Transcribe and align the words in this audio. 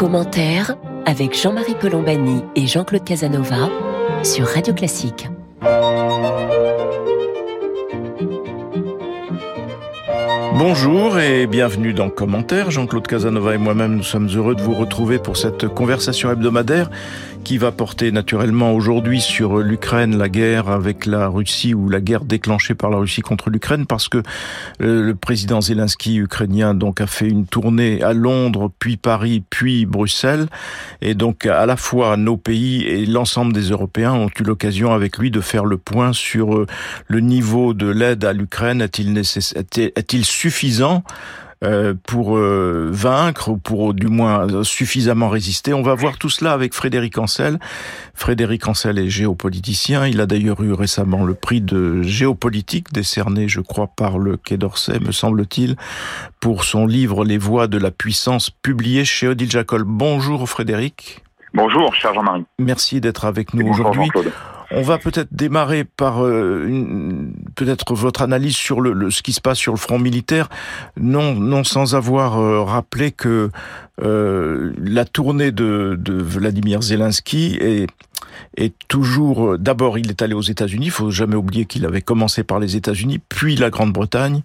Commentaire 0.00 0.76
avec 1.04 1.38
Jean-Marie 1.38 1.74
Colombani 1.78 2.42
et 2.56 2.66
Jean-Claude 2.66 3.04
Casanova 3.04 3.68
sur 4.22 4.46
Radio 4.46 4.72
Classique. 4.72 5.28
Bonjour 10.54 11.18
et 11.18 11.46
bienvenue 11.46 11.92
dans 11.92 12.08
Commentaire. 12.08 12.70
Jean-Claude 12.70 13.06
Casanova 13.06 13.54
et 13.54 13.58
moi-même, 13.58 13.96
nous 13.96 14.02
sommes 14.02 14.28
heureux 14.34 14.54
de 14.54 14.62
vous 14.62 14.72
retrouver 14.72 15.18
pour 15.18 15.36
cette 15.36 15.68
conversation 15.68 16.30
hebdomadaire 16.30 16.88
qui 17.44 17.58
va 17.58 17.72
porter 17.72 18.12
naturellement 18.12 18.72
aujourd'hui 18.72 19.20
sur 19.20 19.58
l'Ukraine, 19.58 20.16
la 20.16 20.28
guerre 20.28 20.68
avec 20.68 21.06
la 21.06 21.28
Russie 21.28 21.74
ou 21.74 21.88
la 21.88 22.00
guerre 22.00 22.24
déclenchée 22.24 22.74
par 22.74 22.90
la 22.90 22.98
Russie 22.98 23.22
contre 23.22 23.50
l'Ukraine 23.50 23.86
parce 23.86 24.08
que 24.08 24.18
euh, 24.80 25.02
le 25.02 25.14
président 25.14 25.60
Zelensky 25.60 26.16
ukrainien 26.16 26.74
donc 26.74 27.00
a 27.00 27.06
fait 27.06 27.28
une 27.28 27.46
tournée 27.46 28.02
à 28.02 28.12
Londres, 28.12 28.70
puis 28.78 28.96
Paris, 28.96 29.42
puis 29.50 29.86
Bruxelles 29.86 30.46
et 31.00 31.14
donc 31.14 31.46
à 31.46 31.66
la 31.66 31.76
fois 31.76 32.16
nos 32.16 32.36
pays 32.36 32.84
et 32.84 33.06
l'ensemble 33.06 33.52
des 33.52 33.70
Européens 33.70 34.12
ont 34.12 34.28
eu 34.38 34.42
l'occasion 34.42 34.92
avec 34.92 35.18
lui 35.18 35.30
de 35.30 35.40
faire 35.40 35.64
le 35.64 35.76
point 35.76 36.12
sur 36.12 36.54
euh, 36.54 36.66
le 37.08 37.20
niveau 37.20 37.74
de 37.74 37.88
l'aide 37.88 38.24
à 38.24 38.32
l'Ukraine. 38.32 38.80
Est-il 38.80 39.16
est-il 39.18 40.24
suffisant 40.24 41.02
pour 42.06 42.36
euh, 42.36 42.88
vaincre 42.90 43.50
ou 43.50 43.56
pour 43.56 43.92
du 43.92 44.06
moins 44.06 44.64
suffisamment 44.64 45.28
résister. 45.28 45.74
On 45.74 45.82
va 45.82 45.94
voir 45.94 46.16
tout 46.16 46.30
cela 46.30 46.52
avec 46.52 46.74
Frédéric 46.74 47.18
Ancel. 47.18 47.58
Frédéric 48.14 48.66
Ancel 48.66 48.98
est 48.98 49.08
géopoliticien. 49.08 50.06
Il 50.06 50.20
a 50.20 50.26
d'ailleurs 50.26 50.62
eu 50.62 50.72
récemment 50.72 51.24
le 51.24 51.34
prix 51.34 51.60
de 51.60 52.02
géopolitique 52.02 52.92
décerné, 52.92 53.48
je 53.48 53.60
crois, 53.60 53.88
par 53.88 54.18
le 54.18 54.36
Quai 54.36 54.56
d'Orsay, 54.56 54.98
me 55.00 55.12
semble-t-il, 55.12 55.76
pour 56.40 56.64
son 56.64 56.86
livre 56.86 57.24
Les 57.24 57.38
voies 57.38 57.66
de 57.66 57.78
la 57.78 57.90
puissance 57.90 58.50
publié 58.50 59.04
chez 59.04 59.28
Odile 59.28 59.50
Jacob. 59.50 59.82
Bonjour 59.84 60.48
Frédéric. 60.48 61.22
Bonjour, 61.52 61.94
cher 61.94 62.14
Jean-Marie. 62.14 62.44
Merci 62.58 63.00
d'être 63.00 63.24
avec 63.24 63.54
nous 63.54 63.68
aujourd'hui. 63.68 64.08
On 64.72 64.82
va 64.82 64.98
peut-être 64.98 65.32
démarrer 65.32 65.84
par 65.84 66.24
euh, 66.24 67.28
peut-être 67.56 67.94
votre 67.94 68.22
analyse 68.22 68.54
sur 68.54 68.80
le, 68.80 69.10
ce 69.10 69.22
qui 69.22 69.32
se 69.32 69.40
passe 69.40 69.58
sur 69.58 69.72
le 69.72 69.78
front 69.78 69.98
militaire, 69.98 70.48
non, 70.96 71.34
non 71.34 71.64
sans 71.64 71.96
avoir 71.96 72.38
euh, 72.38 72.62
rappelé 72.62 73.10
que 73.10 73.50
euh, 74.02 74.72
la 74.78 75.04
tournée 75.04 75.50
de, 75.50 75.96
de 75.98 76.14
Vladimir 76.14 76.82
Zelensky 76.82 77.58
est 78.56 78.74
toujours 78.88 79.58
d'abord 79.58 79.98
il 79.98 80.08
est 80.08 80.22
allé 80.22 80.34
aux 80.34 80.40
États-Unis, 80.40 80.86
il 80.86 80.92
faut 80.92 81.10
jamais 81.10 81.34
oublier 81.34 81.64
qu'il 81.66 81.84
avait 81.84 82.02
commencé 82.02 82.44
par 82.44 82.60
les 82.60 82.76
États-Unis, 82.76 83.20
puis 83.28 83.56
la 83.56 83.70
Grande-Bretagne, 83.70 84.42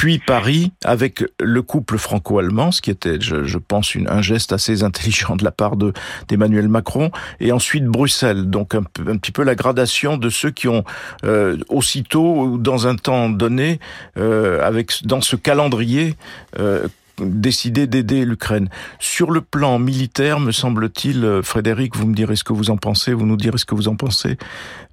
puis 0.00 0.18
Paris 0.18 0.72
avec 0.82 1.22
le 1.38 1.60
couple 1.60 1.98
franco-allemand, 1.98 2.72
ce 2.72 2.80
qui 2.80 2.90
était, 2.90 3.20
je, 3.20 3.58
pense, 3.58 3.94
une, 3.94 4.08
un 4.08 4.22
geste 4.22 4.50
assez 4.50 4.82
intelligent 4.82 5.36
de 5.36 5.44
la 5.44 5.50
part 5.50 5.76
de 5.76 5.92
d'Emmanuel 6.26 6.68
Macron, 6.68 7.10
et 7.38 7.52
ensuite 7.52 7.84
Bruxelles. 7.84 8.48
Donc 8.48 8.74
un, 8.74 8.80
un, 9.06 9.18
petit 9.18 9.30
peu 9.30 9.42
la 9.42 9.54
gradation 9.54 10.16
de 10.16 10.30
ceux 10.30 10.52
qui 10.52 10.68
ont 10.68 10.84
euh, 11.24 11.58
aussitôt 11.68 12.44
ou 12.44 12.56
dans 12.56 12.86
un 12.86 12.96
temps 12.96 13.28
donné, 13.28 13.78
euh, 14.16 14.66
avec 14.66 15.04
dans 15.04 15.20
ce 15.20 15.36
calendrier, 15.36 16.14
euh, 16.58 16.88
décidé 17.24 17.86
d'aider 17.86 18.24
l'Ukraine. 18.24 18.68
Sur 18.98 19.30
le 19.30 19.40
plan 19.40 19.78
militaire, 19.78 20.40
me 20.40 20.52
semble-t-il, 20.52 21.24
euh, 21.24 21.42
Frédéric, 21.42 21.96
vous 21.96 22.06
me 22.06 22.14
direz 22.14 22.36
ce 22.36 22.44
que 22.44 22.52
vous 22.52 22.70
en 22.70 22.76
pensez, 22.76 23.12
vous 23.12 23.26
nous 23.26 23.36
direz 23.36 23.58
ce 23.58 23.64
que 23.64 23.74
vous 23.74 23.88
en 23.88 23.96
pensez, 23.96 24.38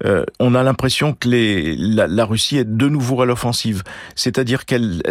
euh, 0.04 0.24
on 0.40 0.54
a 0.54 0.62
l'impression 0.62 1.12
que 1.14 1.28
les, 1.28 1.76
la, 1.76 2.06
la, 2.06 2.24
Russie 2.24 2.58
est 2.58 2.64
de 2.64 2.88
nouveau 2.88 3.22
à 3.22 3.26
l'offensive. 3.26 3.82
C'est-à-dire 4.14 4.64
qu'elle 4.64 5.02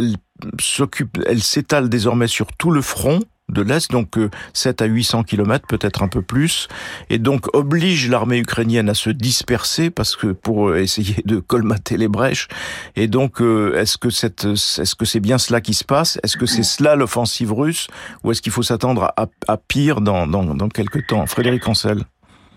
s'occupe, 0.59 1.18
elle 1.26 1.42
s'étale 1.42 1.90
désormais 1.90 2.28
sur 2.28 2.48
tout 2.54 2.72
le 2.72 2.82
front, 2.82 3.20
de 3.50 3.62
l'Est, 3.62 3.92
donc 3.92 4.16
7 4.53 4.81
euh, 4.81 4.86
à 4.86 4.88
800 4.88 5.23
kilomètres, 5.23 5.67
peut-être 5.67 6.03
un 6.03 6.08
peu 6.08 6.22
plus, 6.22 6.67
et 7.09 7.17
donc 7.17 7.48
oblige 7.56 8.09
l'armée 8.09 8.40
ukrainienne 8.40 8.90
à 8.90 8.94
se 8.94 9.09
disperser 9.09 9.90
parce 9.90 10.16
que 10.16 10.28
pour 10.28 10.69
euh, 10.69 10.81
essayer 10.81 11.22
de 11.25 11.40
colmater 11.40 11.97
les 11.97 12.08
brèches. 12.08 12.47
Et 12.96 13.08
donc, 13.08 13.41
euh, 13.41 13.80
est-ce 13.80 13.97
que 13.97 14.09
c'est 14.09 14.46
est-ce 14.46 14.96
c'est 15.06 15.19
bien 15.19 15.38
cela 15.38 15.62
qui 15.62 15.74
se 15.74 15.85
passe? 15.85 16.19
Est-ce 16.24 16.35
que 16.35 16.46
c'est 16.46 16.63
cela 16.63 16.96
l'offensive 16.96 17.53
russe, 17.53 17.88
ou 18.24 18.31
est-ce 18.31 18.41
qu'il 18.41 18.52
faut 18.52 18.63
s'attendre 18.63 19.13
à, 19.16 19.28
à, 19.47 19.58
pire 19.58 20.02
dans, 20.02 20.28
dans, 20.28 20.44
dans 20.44 20.69
quelques 20.69 21.08
temps? 21.08 21.25
Frédéric 21.25 21.68
Ancel. 21.68 22.03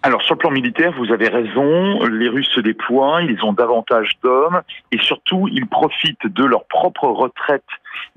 Alors 0.02 0.22
sur 0.22 0.34
le 0.34 0.38
plan 0.38 0.50
militaire, 0.50 0.94
vous 0.96 1.12
avez 1.12 1.28
raison, 1.28 2.02
les 2.06 2.28
Russes 2.28 2.48
se 2.54 2.60
déploient, 2.60 3.20
ils 3.22 3.44
ont 3.44 3.52
davantage 3.52 4.12
d'hommes 4.22 4.62
et 4.92 4.98
surtout 4.98 5.46
ils 5.52 5.66
profitent 5.66 6.26
de 6.26 6.44
leur 6.44 6.64
propre 6.64 7.04
retraite 7.04 7.64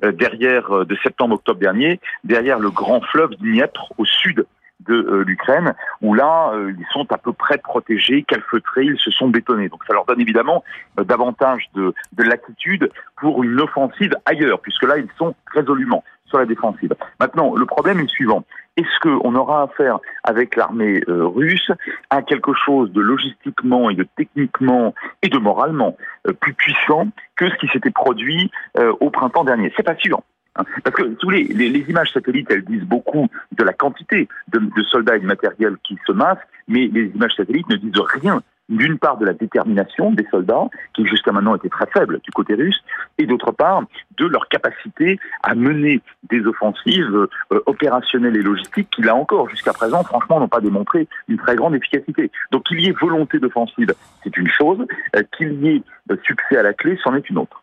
euh, 0.06 0.14
derrière 0.14 0.72
euh, 0.72 0.86
de 0.86 0.96
septembre-octobre 1.04 1.60
dernier, 1.60 2.00
derrière 2.24 2.58
le 2.58 2.70
grand 2.70 3.02
fleuve 3.02 3.32
Dniepr 3.36 3.92
au 3.98 4.06
sud 4.06 4.46
de 4.86 4.94
euh, 4.94 5.24
l'Ukraine, 5.26 5.74
où 6.02 6.14
là, 6.14 6.54
ils 6.56 6.86
sont 6.92 7.12
à 7.12 7.18
peu 7.18 7.34
près 7.34 7.58
protégés, 7.58 8.24
calfeutrés, 8.24 8.86
ils 8.86 9.00
se 9.00 9.12
sont 9.12 9.30
bétonnés. 9.30 9.70
Donc 9.70 9.84
ça 9.86 9.94
leur 9.94 10.06
donne 10.06 10.22
évidemment 10.22 10.64
davantage 10.98 11.70
de, 11.74 11.94
de 12.14 12.24
latitude 12.24 12.90
pour 13.18 13.44
une 13.44 13.60
offensive 13.60 14.14
ailleurs, 14.26 14.60
puisque 14.60 14.84
là, 14.84 14.98
ils 14.98 15.10
sont 15.18 15.36
résolument 15.54 16.04
sur 16.26 16.40
la 16.40 16.46
défensive. 16.46 16.94
Maintenant, 17.20 17.56
le 17.56 17.66
problème 17.66 18.00
est 18.00 18.04
le 18.04 18.08
suivant. 18.08 18.44
Est-ce 18.76 19.00
qu'on 19.02 19.36
aura 19.36 19.64
affaire 19.64 20.00
avec 20.24 20.56
l'armée 20.56 21.04
euh, 21.08 21.28
russe 21.28 21.72
à 22.10 22.24
quelque 22.24 22.54
chose 22.54 22.92
de 22.92 23.02
logistiquement 23.02 23.92
et 23.92 23.96
de 23.96 24.08
techniquement 24.16 24.96
et 25.22 25.30
de 25.30 25.38
moralement 25.38 25.96
euh, 26.28 26.34
plus 26.34 26.54
puissant 26.54 27.08
que 27.36 27.50
ce 27.50 27.56
qui 27.58 27.68
s'était 27.68 27.92
produit 27.92 28.50
euh, 28.80 28.92
au 29.00 29.12
printemps 29.12 29.44
dernier? 29.44 29.72
C'est 29.78 29.84
pas 29.84 29.96
sûr. 29.96 30.22
Hein. 30.56 30.64
Parce 30.84 30.96
que 30.96 31.04
tous 31.16 31.30
les, 31.30 31.44
les, 31.46 31.80
images 31.90 32.12
satellites, 32.12 32.50
elles 32.52 32.66
disent 32.66 32.84
beaucoup 32.84 33.28
de 33.52 33.64
la 33.64 33.74
quantité 33.74 34.28
de, 34.50 34.84
soldats 34.84 35.16
et 35.16 35.20
de 35.20 35.26
matériel 35.26 35.78
qui 35.84 35.98
se 36.06 36.12
massent, 36.12 36.38
mais 36.68 36.88
les 36.88 37.08
images 37.16 37.36
satellites 37.36 37.70
ne 37.70 37.78
disent 37.78 38.02
rien 38.14 38.42
d'une 38.70 38.98
part 38.98 39.18
de 39.18 39.26
la 39.26 39.34
détermination 39.34 40.12
des 40.12 40.26
soldats, 40.32 40.70
qui 40.94 41.06
jusqu'à 41.06 41.32
maintenant 41.34 41.56
était 41.56 41.70
très 41.70 41.86
faible 41.88 42.20
du 42.24 42.32
côté 42.32 42.56
russe, 42.56 42.82
et 43.18 43.26
d'autre 43.26 43.52
part 43.52 43.84
de 44.18 44.26
leur 44.26 44.48
capacité 44.48 45.20
à 45.44 45.54
mener 45.54 46.02
des 46.30 46.46
offensives 46.46 47.28
euh, 47.52 47.64
opérationnelles 47.66 48.38
et 48.38 48.42
logistiques 48.42 48.90
qui, 48.90 49.02
là 49.02 49.16
encore, 49.16 49.50
jusqu'à 49.50 49.74
présent, 49.74 50.04
franchement, 50.04 50.40
n'ont 50.40 50.48
pas 50.48 50.62
démontré 50.62 51.08
une 51.28 51.38
très 51.38 51.56
grande 51.56 51.76
efficacité. 51.76 52.32
Donc 52.52 52.64
qu'il 52.64 52.80
y 52.80 52.88
ait 52.88 52.94
volonté 52.94 53.38
d'offensive, 53.38 53.94
c'est 54.24 54.38
une 54.38 54.48
chose, 54.48 54.86
euh, 55.16 55.24
qu'il 55.38 55.62
y 55.62 55.68
ait 55.68 55.84
euh, 56.12 56.16
succès 56.24 56.58
à 56.58 56.64
la 56.64 56.74
clé, 56.74 56.98
c'en 57.04 57.16
est 57.16 57.30
une 57.30 57.40
autre. 57.40 57.63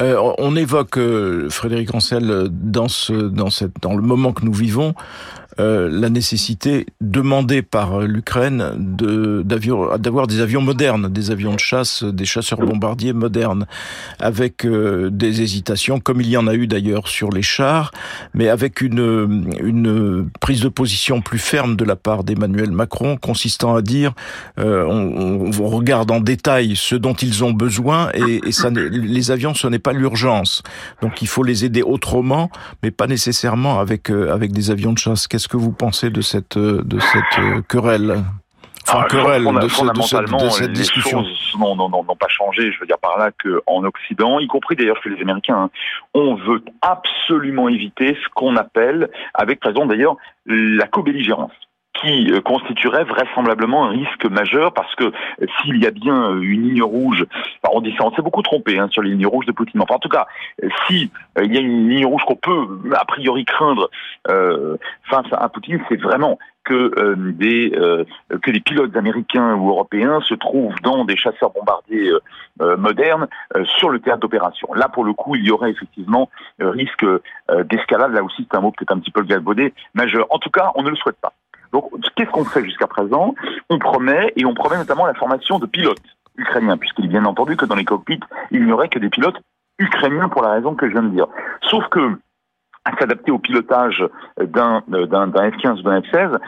On 0.00 0.56
évoque 0.56 0.98
Frédéric 1.50 1.94
Ancel 1.94 2.48
cette 3.50 3.80
dans 3.80 3.94
le 3.94 4.02
moment 4.02 4.32
que 4.32 4.44
nous 4.44 4.52
vivons 4.52 4.94
euh, 5.60 5.88
la 5.90 6.08
nécessité 6.08 6.86
demandée 7.00 7.62
par 7.62 8.00
l'Ukraine 8.00 8.72
d'avoir 8.78 10.26
des 10.26 10.40
avions 10.40 10.60
modernes, 10.60 11.08
des 11.08 11.30
avions 11.30 11.54
de 11.54 11.60
chasse, 11.60 12.02
des 12.02 12.24
chasseurs 12.24 12.60
bombardiers 12.60 13.12
modernes, 13.12 13.66
avec 14.18 14.64
euh, 14.64 15.10
des 15.10 15.42
hésitations, 15.42 16.00
comme 16.00 16.20
il 16.20 16.28
y 16.28 16.36
en 16.36 16.46
a 16.46 16.54
eu 16.54 16.66
d'ailleurs 16.66 17.08
sur 17.08 17.30
les 17.30 17.42
chars, 17.42 17.92
mais 18.32 18.48
avec 18.48 18.80
une, 18.80 19.52
une 19.62 20.28
prise 20.40 20.60
de 20.60 20.68
position 20.68 21.20
plus 21.20 21.38
ferme 21.38 21.76
de 21.76 21.84
la 21.84 21.96
part 21.96 22.24
d'Emmanuel 22.24 22.70
Macron, 22.70 23.16
consistant 23.16 23.76
à 23.76 23.82
dire 23.82 24.12
euh, 24.58 24.84
on, 24.86 25.50
on, 25.58 25.68
regarde 25.68 26.10
en 26.10 26.20
détail 26.20 26.76
ce 26.76 26.94
dont 26.94 27.14
ils 27.14 27.44
ont 27.44 27.52
besoin 27.52 28.10
et, 28.14 28.40
et 28.46 28.52
ça, 28.52 28.70
les 28.70 29.30
avions, 29.30 29.54
ce 29.54 29.66
n'est 29.66 29.78
pas 29.78 29.92
l'urgence. 29.92 30.62
Donc 31.02 31.22
il 31.22 31.28
faut 31.28 31.42
les 31.42 31.64
aider 31.64 31.82
autrement, 31.82 32.50
mais 32.82 32.90
pas 32.90 33.06
nécessairement 33.06 33.80
avec 33.80 34.10
avec 34.10 34.52
des 34.52 34.70
avions 34.70 34.92
de 34.92 34.98
chasse. 34.98 35.26
Qu'est-ce 35.44 35.58
que 35.58 35.62
vous 35.62 35.72
pensez 35.72 36.08
de 36.08 36.22
cette, 36.22 36.56
de 36.56 36.98
cette 37.00 37.38
euh, 37.38 37.60
querelle? 37.68 38.24
Enfin, 38.88 39.02
ah, 39.02 39.06
querelle, 39.10 39.44
de, 39.44 39.68
fondamentalement, 39.68 40.42
de, 40.42 40.48
cette, 40.48 40.72
discussion. 40.72 41.20
les 41.20 41.26
choses 41.26 41.54
n'ont 41.58 42.16
pas 42.18 42.28
changé. 42.28 42.72
Je 42.72 42.80
veux 42.80 42.86
dire 42.86 42.96
par 42.96 43.18
là 43.18 43.30
qu'en 43.30 43.84
Occident, 43.84 44.38
y 44.38 44.46
compris 44.46 44.74
d'ailleurs 44.74 44.96
chez 45.02 45.10
les 45.10 45.20
Américains, 45.20 45.64
hein, 45.64 45.70
on 46.14 46.34
veut 46.36 46.64
absolument 46.80 47.68
éviter 47.68 48.16
ce 48.24 48.28
qu'on 48.34 48.56
appelle, 48.56 49.10
avec 49.34 49.62
raison 49.62 49.84
d'ailleurs, 49.84 50.16
la 50.46 50.86
co-belligérance 50.86 51.52
qui 51.94 52.30
euh, 52.32 52.40
constituerait 52.40 53.04
vraisemblablement 53.04 53.86
un 53.86 53.90
risque 53.90 54.24
majeur 54.26 54.72
parce 54.72 54.94
que 54.96 55.04
euh, 55.04 55.46
s'il 55.62 55.82
y 55.82 55.86
a 55.86 55.90
bien 55.90 56.30
euh, 56.30 56.40
une 56.40 56.68
ligne 56.68 56.82
rouge, 56.82 57.24
on 57.70 57.80
dit 57.80 57.94
ça, 57.96 58.04
on 58.04 58.14
s'est 58.14 58.22
beaucoup 58.22 58.42
trompé 58.42 58.78
hein, 58.78 58.88
sur 58.90 59.02
les 59.02 59.10
lignes 59.10 59.26
rouges 59.26 59.46
de 59.46 59.52
Poutine. 59.52 59.80
Enfin, 59.80 59.94
en 59.94 59.98
tout 59.98 60.08
cas, 60.08 60.26
si 60.86 61.10
il 61.40 61.54
y 61.54 61.56
a 61.56 61.60
une 61.60 61.88
ligne 61.88 62.06
rouge 62.06 62.22
qu'on 62.24 62.36
peut 62.36 62.66
a 62.94 63.04
priori 63.04 63.44
craindre 63.44 63.90
euh, 64.28 64.76
face 65.04 65.26
à 65.32 65.48
Poutine, 65.48 65.80
c'est 65.88 66.00
vraiment 66.00 66.38
que 66.64 67.14
des 67.32 67.72
que 68.40 68.50
des 68.50 68.60
pilotes 68.60 68.96
américains 68.96 69.54
ou 69.54 69.68
européens 69.68 70.22
se 70.22 70.32
trouvent 70.32 70.80
dans 70.82 71.04
des 71.04 71.14
chasseurs 71.14 71.50
bombardiers 71.50 72.10
modernes 72.78 73.28
sur 73.64 73.90
le 73.90 74.00
théâtre 74.00 74.20
d'opération. 74.20 74.72
Là, 74.72 74.88
pour 74.88 75.04
le 75.04 75.12
coup, 75.12 75.36
il 75.36 75.44
y 75.44 75.50
aurait 75.50 75.72
effectivement 75.72 76.30
risque 76.60 77.04
d'escalade. 77.68 78.14
Là 78.14 78.24
aussi, 78.24 78.48
c'est 78.50 78.56
un 78.56 78.62
mot 78.62 78.70
peut-être 78.70 78.92
un 78.92 78.98
petit 78.98 79.10
peu 79.10 79.24
galvaudé, 79.24 79.74
majeur. 79.92 80.26
En 80.30 80.38
tout 80.38 80.48
cas, 80.48 80.72
on 80.74 80.82
ne 80.82 80.88
le 80.88 80.96
souhaite 80.96 81.20
pas. 81.20 81.34
Donc, 81.74 81.90
qu'est-ce 82.14 82.30
qu'on 82.30 82.44
fait 82.44 82.64
jusqu'à 82.64 82.86
présent? 82.86 83.34
On 83.68 83.80
promet, 83.80 84.32
et 84.36 84.44
on 84.46 84.54
promet 84.54 84.76
notamment 84.76 85.06
la 85.06 85.14
formation 85.14 85.58
de 85.58 85.66
pilotes 85.66 85.98
ukrainiens, 86.36 86.76
puisqu'il 86.76 87.06
est 87.06 87.08
bien 87.08 87.24
entendu 87.24 87.56
que 87.56 87.66
dans 87.66 87.74
les 87.74 87.84
cockpits, 87.84 88.20
il 88.52 88.64
n'y 88.64 88.70
aurait 88.70 88.88
que 88.88 89.00
des 89.00 89.10
pilotes 89.10 89.40
ukrainiens 89.80 90.28
pour 90.28 90.42
la 90.42 90.52
raison 90.52 90.76
que 90.76 90.86
je 90.86 90.92
viens 90.92 91.02
de 91.02 91.08
dire. 91.08 91.26
Sauf 91.62 91.84
que 91.88 92.16
à 92.84 92.96
s'adapter 92.96 93.32
au 93.32 93.38
pilotage 93.40 94.04
d'un 94.40 94.84
d'un 94.86 95.30
F-15 95.30 95.80
ou 95.80 95.82
d'un 95.82 96.00
F-16, 96.00 96.38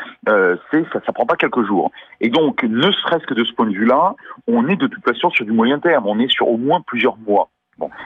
c'est 0.71 0.85
ça, 0.93 1.01
ça 1.05 1.13
prend 1.13 1.27
pas 1.27 1.35
quelques 1.35 1.65
jours. 1.65 1.91
Et 2.21 2.29
donc, 2.29 2.63
ne 2.63 2.91
serait-ce 2.93 3.27
que 3.27 3.35
de 3.35 3.43
ce 3.43 3.53
point 3.53 3.67
de 3.67 3.73
vue-là, 3.73 4.15
on 4.47 4.69
est 4.69 4.77
de 4.77 4.87
toute 4.87 5.05
façon 5.05 5.31
sur 5.31 5.45
du 5.45 5.51
moyen 5.51 5.81
terme, 5.81 6.07
on 6.07 6.21
est 6.21 6.31
sur 6.31 6.47
au 6.47 6.57
moins 6.57 6.83
plusieurs 6.87 7.17
mois. 7.17 7.49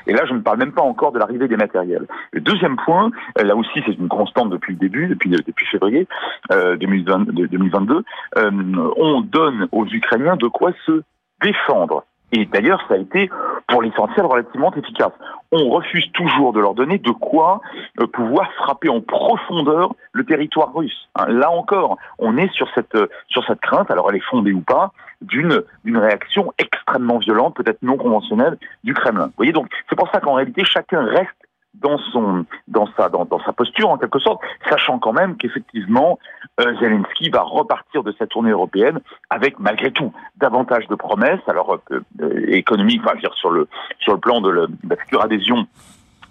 Et 0.06 0.12
là, 0.12 0.24
je 0.26 0.34
ne 0.34 0.40
parle 0.40 0.58
même 0.58 0.72
pas 0.72 0.82
encore 0.82 1.12
de 1.12 1.18
l'arrivée 1.18 1.48
des 1.48 1.56
matériels. 1.56 2.06
Le 2.32 2.40
deuxième 2.40 2.76
point, 2.76 3.10
euh, 3.38 3.44
là 3.44 3.54
aussi, 3.54 3.82
c'est 3.86 3.92
une 3.92 4.08
constante 4.08 4.50
depuis 4.50 4.72
le 4.72 4.78
début, 4.78 5.06
depuis, 5.06 5.30
depuis 5.30 5.66
février 5.66 6.08
euh, 6.52 6.76
2022, 6.76 8.04
euh, 8.36 8.50
on 8.96 9.20
donne 9.20 9.68
aux 9.72 9.86
Ukrainiens 9.86 10.36
de 10.36 10.48
quoi 10.48 10.72
se 10.86 11.02
défendre. 11.42 12.04
Et 12.32 12.46
d'ailleurs, 12.46 12.84
ça 12.88 12.94
a 12.94 12.96
été, 12.96 13.28
pour 13.66 13.82
l'essentiel, 13.82 14.24
relativement 14.24 14.72
efficace. 14.74 15.12
On 15.52 15.68
refuse 15.68 16.10
toujours 16.12 16.52
de 16.52 16.60
leur 16.60 16.74
donner 16.74 16.98
de 16.98 17.10
quoi 17.10 17.60
euh, 18.00 18.06
pouvoir 18.06 18.52
frapper 18.52 18.88
en 18.88 19.00
profondeur 19.00 19.94
le 20.12 20.24
territoire 20.24 20.72
russe. 20.72 21.08
Hein, 21.16 21.26
là 21.28 21.50
encore, 21.50 21.98
on 22.18 22.36
est 22.36 22.52
sur 22.52 22.68
cette 22.74 22.96
sur 23.28 23.44
cette 23.46 23.60
crainte, 23.60 23.90
alors 23.90 24.08
elle 24.10 24.16
est 24.16 24.30
fondée 24.30 24.52
ou 24.52 24.60
pas, 24.60 24.92
d'une 25.20 25.62
d'une 25.84 25.98
réaction 25.98 26.52
extrêmement 26.58 27.18
violente, 27.18 27.54
peut-être 27.56 27.82
non 27.82 27.96
conventionnelle, 27.96 28.58
du 28.84 28.94
Kremlin. 28.94 29.26
Vous 29.26 29.32
voyez 29.36 29.52
donc, 29.52 29.68
c'est 29.88 29.96
pour 29.96 30.10
ça 30.10 30.20
qu'en 30.20 30.34
réalité, 30.34 30.64
chacun 30.64 31.04
reste 31.04 31.30
dans 31.74 31.98
son 31.98 32.44
dans 32.68 32.88
sa 32.96 33.08
dans, 33.08 33.24
dans, 33.24 33.40
sa 33.40 33.52
posture 33.52 33.90
en 33.90 33.98
quelque 33.98 34.18
sorte, 34.18 34.40
sachant 34.68 34.98
quand 34.98 35.12
même 35.12 35.36
qu'effectivement 35.36 36.18
euh, 36.60 36.74
Zelensky 36.80 37.30
va 37.30 37.42
repartir 37.42 38.02
de 38.02 38.12
cette 38.18 38.30
tournée 38.30 38.50
européenne 38.50 39.00
avec 39.30 39.58
malgré 39.58 39.92
tout 39.92 40.12
davantage 40.36 40.88
de 40.88 40.94
promesses, 40.94 41.40
alors 41.46 41.78
euh, 41.92 42.00
euh 42.22 42.44
économiques, 42.48 43.02
enfin 43.04 43.16
dire 43.18 43.34
sur 43.34 43.50
le 43.50 43.68
sur 44.00 44.14
le 44.14 44.18
plan 44.18 44.40
de, 44.40 44.50
la 44.50 44.96
future 44.96 45.22
adhésion 45.22 45.66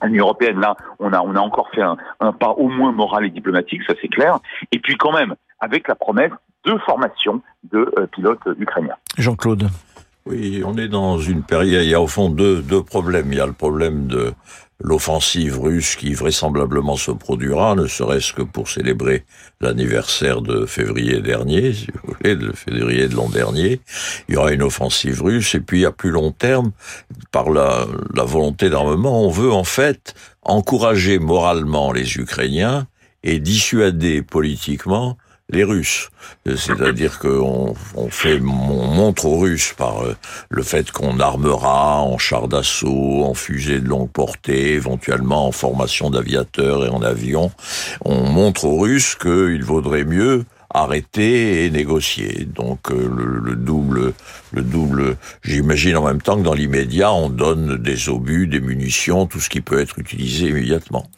à 0.02 0.08
l'Union 0.08 0.26
européenne, 0.26 0.60
là, 0.60 0.76
on 1.00 1.14
a 1.14 1.22
on 1.22 1.36
a 1.36 1.40
encore 1.40 1.70
fait 1.70 1.82
un, 1.82 1.98
un 2.20 2.34
pas 2.34 2.50
au 2.50 2.68
moins 2.68 2.92
moral 2.92 3.26
et 3.26 3.30
diplomatique, 3.30 3.84
ça 3.88 3.94
c'est 4.02 4.08
clair. 4.10 4.40
Et 4.72 4.80
puis 4.80 4.98
quand 4.98 5.14
même 5.14 5.36
avec 5.62 5.88
la 5.88 5.96
promesse 5.96 6.32
de 6.66 6.78
formation 6.86 7.42
de 7.72 7.92
euh, 7.98 8.08
pilotes 8.08 8.40
ukrainiens. 8.58 8.96
Jean-Claude. 9.18 9.70
Oui, 10.26 10.62
on 10.66 10.78
est 10.78 10.90
dans 10.90 11.18
une 11.18 11.44
période, 11.44 11.84
il 11.84 11.90
y 11.90 11.96
a 11.96 12.02
au 12.02 12.08
fond 12.08 12.30
deux, 12.30 12.62
deux 12.62 12.84
problèmes. 12.84 13.32
Il 13.32 13.38
y 13.38 13.42
a 13.42 13.48
le 13.48 13.54
problème 13.54 14.08
de 14.08 14.34
l'offensive 14.82 15.60
russe 15.60 15.96
qui 15.96 16.14
vraisemblablement 16.14 16.96
se 16.96 17.12
produira, 17.12 17.76
ne 17.76 17.88
serait-ce 17.88 18.34
que 18.34 18.42
pour 18.42 18.70
célébrer 18.70 19.26
l'anniversaire 19.60 20.42
de 20.42 20.66
février 20.66 21.20
dernier, 21.20 21.74
si 21.74 21.88
vous 21.92 22.14
voulez, 22.14 22.36
de 22.36 22.52
février 22.54 23.08
de 23.08 23.16
l'an 23.16 23.28
dernier. 23.28 23.82
Il 24.28 24.36
y 24.36 24.38
aura 24.38 24.54
une 24.54 24.62
offensive 24.62 25.22
russe 25.22 25.56
et 25.56 25.60
puis 25.60 25.86
à 25.86 25.92
plus 25.92 26.12
long 26.12 26.32
terme, 26.32 26.72
par 27.32 27.50
la, 27.50 27.86
la 28.16 28.24
volonté 28.24 28.70
d'armement, 28.70 29.26
on 29.26 29.30
veut 29.30 29.52
en 29.52 29.66
fait 29.66 30.14
encourager 30.44 31.20
moralement 31.20 31.92
les 31.92 32.18
Ukrainiens 32.18 32.88
et 33.24 33.40
dissuader 33.40 34.22
politiquement 34.22 35.18
les 35.50 35.64
Russes. 35.64 36.10
C'est-à-dire 36.46 37.20
qu'on 37.20 37.74
on 37.96 38.10
fait, 38.10 38.40
on 38.40 38.88
montre 38.88 39.26
aux 39.26 39.40
Russes 39.40 39.74
par 39.76 40.04
euh, 40.04 40.16
le 40.50 40.64
fait 40.64 40.92
qu'on 40.92 41.20
armera 41.20 42.02
en 42.02 42.18
chars 42.18 42.48
d'assaut, 42.48 43.24
en 43.24 43.34
fusées 43.34 43.80
de 43.80 43.88
longue 43.88 44.12
portée, 44.12 44.74
éventuellement 44.74 45.48
en 45.48 45.52
formation 45.52 46.10
d'aviateurs 46.10 46.86
et 46.86 46.90
en 46.90 47.02
avion, 47.02 47.52
on 48.06 48.24
montre 48.30 48.66
aux 48.66 48.80
Russes 48.80 49.16
qu'il 49.16 49.64
vaudrait 49.64 50.06
mieux 50.06 50.46
arrêter 50.72 51.66
et 51.66 51.70
négocier. 51.72 52.46
Donc 52.46 52.92
euh, 52.92 53.10
le, 53.44 53.56
double, 53.56 54.14
le 54.52 54.62
double. 54.62 55.18
J'imagine 55.44 55.98
en 55.98 56.06
même 56.06 56.22
temps 56.22 56.38
que 56.38 56.44
dans 56.44 56.54
l'immédiat, 56.54 57.12
on 57.12 57.30
donne 57.30 57.78
des 57.78 58.10
obus, 58.10 58.48
des 58.48 58.60
munitions, 58.60 59.26
tout 59.26 59.40
ce 59.40 59.50
qui 59.50 59.62
peut 59.62 59.80
être 59.80 59.98
utilisé 60.00 60.50
immédiatement 60.50 61.10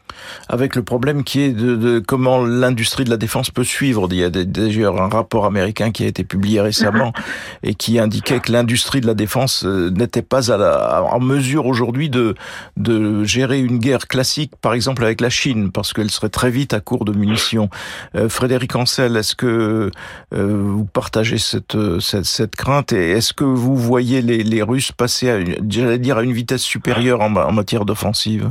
avec 0.50 0.76
le 0.76 0.84
problème 0.84 1.24
qui 1.24 1.42
est 1.42 1.52
de, 1.52 2.00
comment 2.00 2.44
l'industrie 2.44 3.04
de 3.04 3.10
la 3.10 3.18
défense 3.18 3.50
peut 3.50 3.64
suivre. 3.64 4.08
Il 4.12 4.18
y 4.18 4.24
a 4.24 4.30
d'ailleurs 4.30 5.02
un 5.02 5.10
rapport 5.10 5.46
américain 5.46 5.92
qui 5.92 6.04
a 6.04 6.08
été 6.08 6.24
publié 6.24 6.62
récemment 6.62 7.14
et 7.64 7.74
qui 7.74 8.00
indiquait 8.00 8.40
que 8.40 8.52
l'industrie 8.52 9.02
de 9.02 9.08
la 9.08 9.14
défense 9.14 9.64
euh, 9.66 9.90
n'était 9.90 10.22
pas 10.22 10.52
à 10.52 11.02
en 11.04 11.20
mesure 11.20 11.66
aujourd'hui 11.66 12.10
de, 12.10 12.36
de 12.78 13.24
gérer 13.24 13.60
une 13.60 13.78
guerre 13.78 14.08
classique, 14.08 14.54
par 14.62 14.74
exemple 14.74 15.04
avec 15.04 15.22
la 15.22 15.30
Chine, 15.30 15.72
parce 15.72 15.94
qu'elle 15.94 16.12
serait 16.12 16.30
très 16.30 16.52
vite 16.52 16.74
à 16.74 16.80
court 16.80 17.06
de 17.06 17.14
munitions. 17.14 17.70
Euh, 18.16 18.30
Frédéric 18.30 18.76
Ancel, 18.76 19.16
est-ce 19.18 19.36
que 19.36 19.92
euh, 20.34 20.62
vous 20.66 20.86
partagez 20.86 21.38
cette, 21.38 21.78
cette, 22.00 22.26
cette 22.26 22.56
crainte 22.56 22.94
et 22.94 23.12
est-ce 23.12 23.34
que 23.34 23.44
vous 23.44 23.76
voyez 23.76 24.22
les, 24.22 24.44
les 24.44 24.62
Russes 24.62 24.92
passer 24.92 25.30
à, 25.30 25.38
une, 25.38 25.56
dire, 25.56 26.18
à 26.18 26.24
une 26.24 26.34
vitesse 26.34 26.62
supérieure 26.62 27.22
en, 27.22 27.36
en 27.36 27.52
matière 27.52 27.86
d'offensive? 27.86 28.50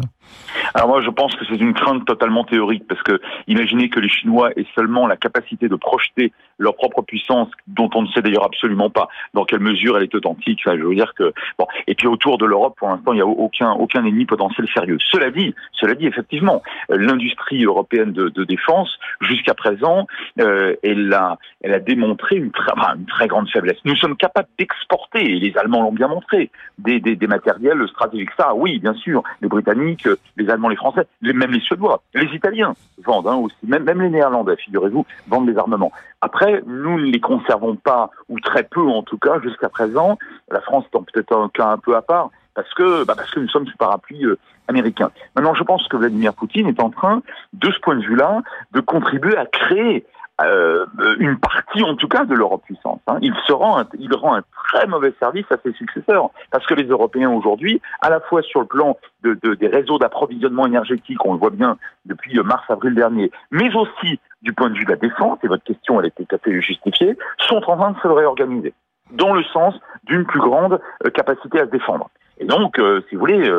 Alors 0.75 0.89
moi, 0.89 1.01
je 1.03 1.11
pense 1.11 1.35
que 1.37 1.45
c'est 1.47 1.57
une 1.57 1.75
crainte 1.75 2.05
totalement 2.07 2.45
théorique, 2.45 2.85
parce 2.89 3.03
que 3.03 3.21
imaginez 3.47 3.89
que 3.89 4.01
les 4.01 4.09
Chinois 4.09 4.51
aient 4.57 4.67
seulement 4.75 5.07
la 5.07 5.17
capacité 5.17 5.69
de 5.69 5.77
projeter 5.77 6.33
leur 6.59 6.77
propre 6.77 7.03
puissance, 7.03 7.49
dont 7.67 7.89
on 7.95 8.03
ne 8.03 8.09
sait 8.09 8.23
d'ailleurs 8.23 8.45
absolument 8.45 8.91
pas 8.91 9.09
dans 9.35 9.45
quelle 9.45 9.61
mesure 9.61 9.97
elle 9.97 10.05
est 10.05 10.15
authentique. 10.15 10.61
Enfin, 10.65 10.77
je 10.77 10.85
veux 10.85 10.95
dire 10.95 11.15
que 11.15 11.33
bon. 11.59 11.67
Et 11.87 11.95
puis 11.95 12.07
autour 12.07 12.39
de 12.39 12.47
l'Europe, 12.47 12.75
pour 12.79 12.89
l'instant, 12.89 13.13
il 13.13 13.17
n'y 13.17 13.23
a 13.23 13.27
aucun 13.27 13.73
aucun 13.73 14.05
ennemi 14.05 14.27
potentiel 14.27 14.69
sérieux. 14.73 14.99
Cela 15.01 15.31
dit, 15.31 15.55
cela 15.73 15.95
dit, 15.95 16.07
effectivement, 16.07 16.63
l'industrie 16.89 17.65
européenne 17.65 18.13
de, 18.13 18.45
défense, 18.45 18.99
jusqu'à 19.21 19.55
présent, 19.55 20.07
euh, 20.41 20.75
elle 20.83 21.13
a 21.13 21.39
elle 21.63 21.75
a 21.75 21.79
démontré 21.79 22.37
une, 22.37 22.51
très, 22.51 22.73
une 22.97 23.07
très 23.07 23.29
grande 23.29 23.49
faiblesse. 23.51 23.77
Nous 23.85 23.97
sommes 23.97 24.17
capables 24.17 24.49
d'exporter, 24.59 25.21
et 25.21 25.39
les 25.39 25.57
Allemands 25.59 25.83
l'ont 25.83 25.93
bien 25.93 26.09
montré, 26.09 26.51
des, 26.79 27.01
des, 27.01 27.17
des 27.17 27.27
matériels 27.27 27.87
stratégiques. 27.89 28.31
Ça, 28.39 28.55
oui, 28.55 28.79
bien 28.79 28.95
sûr, 28.95 29.23
les 29.43 29.49
Britanniques, 29.49 30.09
les 30.37 30.49
Allemands 30.51 30.60
les 30.69 30.77
Français, 30.77 31.07
même 31.23 31.51
les 31.51 31.61
Suédois, 31.61 32.03
les 32.15 32.27
Italiens 32.35 32.75
vendent 33.05 33.29
hein, 33.29 33.37
aussi, 33.37 33.57
même, 33.63 33.85
même 33.85 34.01
les 34.03 34.11
Néerlandais, 34.11 34.57
figurez-vous, 34.57 35.07
vendent 35.29 35.47
des 35.47 35.57
armements. 35.57 35.93
Après, 36.21 36.63
nous 36.67 36.99
ne 36.99 37.05
les 37.07 37.21
conservons 37.21 37.77
pas, 37.77 38.11
ou 38.29 38.39
très 38.41 38.65
peu 38.65 38.83
en 38.83 39.03
tout 39.03 39.19
cas, 39.19 39.41
jusqu'à 39.41 39.69
présent. 39.69 40.19
La 40.51 40.61
France 40.61 40.85
étant 40.89 41.03
peut-être 41.03 41.37
un 41.37 41.49
cas 41.49 41.69
un 41.69 41.79
peu 41.79 41.97
à 41.97 42.03
part, 42.03 42.31
parce 42.55 42.73
que, 42.75 43.05
bah 43.05 43.15
parce 43.17 43.31
que 43.31 43.41
nous 43.41 43.49
sommes 43.49 43.67
sous 43.67 43.77
parapluie 43.77 44.25
euh, 44.25 44.39
américain. 44.69 45.11
Maintenant, 45.37 45.55
je 45.55 45.65
pense 45.65 45.87
que 45.89 45.97
Vladimir 45.97 46.35
Poutine 46.35 46.69
est 46.69 46.81
en 46.81 46.91
train, 46.91 47.23
de 47.53 47.71
ce 47.71 47.79
point 47.81 47.97
de 47.97 48.05
vue-là, 48.05 48.43
de 48.73 48.81
contribuer 48.81 49.37
à 49.37 49.47
créer 49.47 50.05
euh, 50.47 50.87
une 51.19 51.39
partie 51.39 51.83
en 51.83 51.97
tout 51.97 52.09
cas 52.09 52.25
de 52.25 52.35
l'Europe 52.35 52.63
puissance. 52.65 53.01
Hein. 53.07 53.19
Il 53.21 53.35
se 53.47 53.53
rend, 53.53 53.83
il 53.99 54.15
rend 54.15 54.37
un 54.37 54.43
très 54.65 54.87
mauvais 54.87 55.13
service 55.19 55.47
à 55.51 55.57
ses 55.63 55.73
successeurs 55.73 56.31
parce 56.51 56.67
que 56.67 56.75
les 56.75 56.87
Européens 56.87 57.31
aujourd'hui, 57.31 57.81
à 58.01 58.11
la 58.11 58.21
fois 58.21 58.43
sur 58.43 58.61
le 58.61 58.67
plan 58.67 58.97
de, 59.23 59.39
de, 59.43 59.55
des 59.55 59.67
réseaux 59.67 59.99
d'approvisionnement 59.99 60.67
énergétique, 60.67 61.25
on 61.25 61.35
le 61.35 61.39
voit 61.39 61.51
bien 61.51 61.77
depuis 62.07 62.39
mars-avril 62.43 62.95
dernier, 62.95 63.31
mais 63.51 63.75
aussi 63.75 64.19
du 64.43 64.53
point 64.53 64.71
de 64.71 64.79
vue 64.79 64.85
de 64.85 64.91
la 64.91 64.97
défense, 64.97 65.39
et 65.43 65.49
votre 65.49 65.65
question 65.65 66.01
elle 66.01 66.07
était 66.07 66.25
tout 66.25 66.37
à 66.37 66.39
fait 66.39 66.61
justifiée, 66.61 67.17
sont 67.39 67.63
en 67.67 67.77
train 67.77 67.91
de 67.91 67.99
se 67.99 68.09
réorganiser 68.09 68.73
dans 69.11 69.35
le 69.35 69.43
sens 69.45 69.75
d'une 70.05 70.25
plus 70.25 70.41
grande 70.41 70.81
euh, 71.05 71.11
capacité 71.11 71.61
à 71.61 71.67
se 71.67 71.71
défendre. 71.71 72.09
Et 72.39 72.47
donc, 72.47 72.79
euh, 72.79 73.03
si 73.09 73.17
vous 73.17 73.21
voulez, 73.21 73.53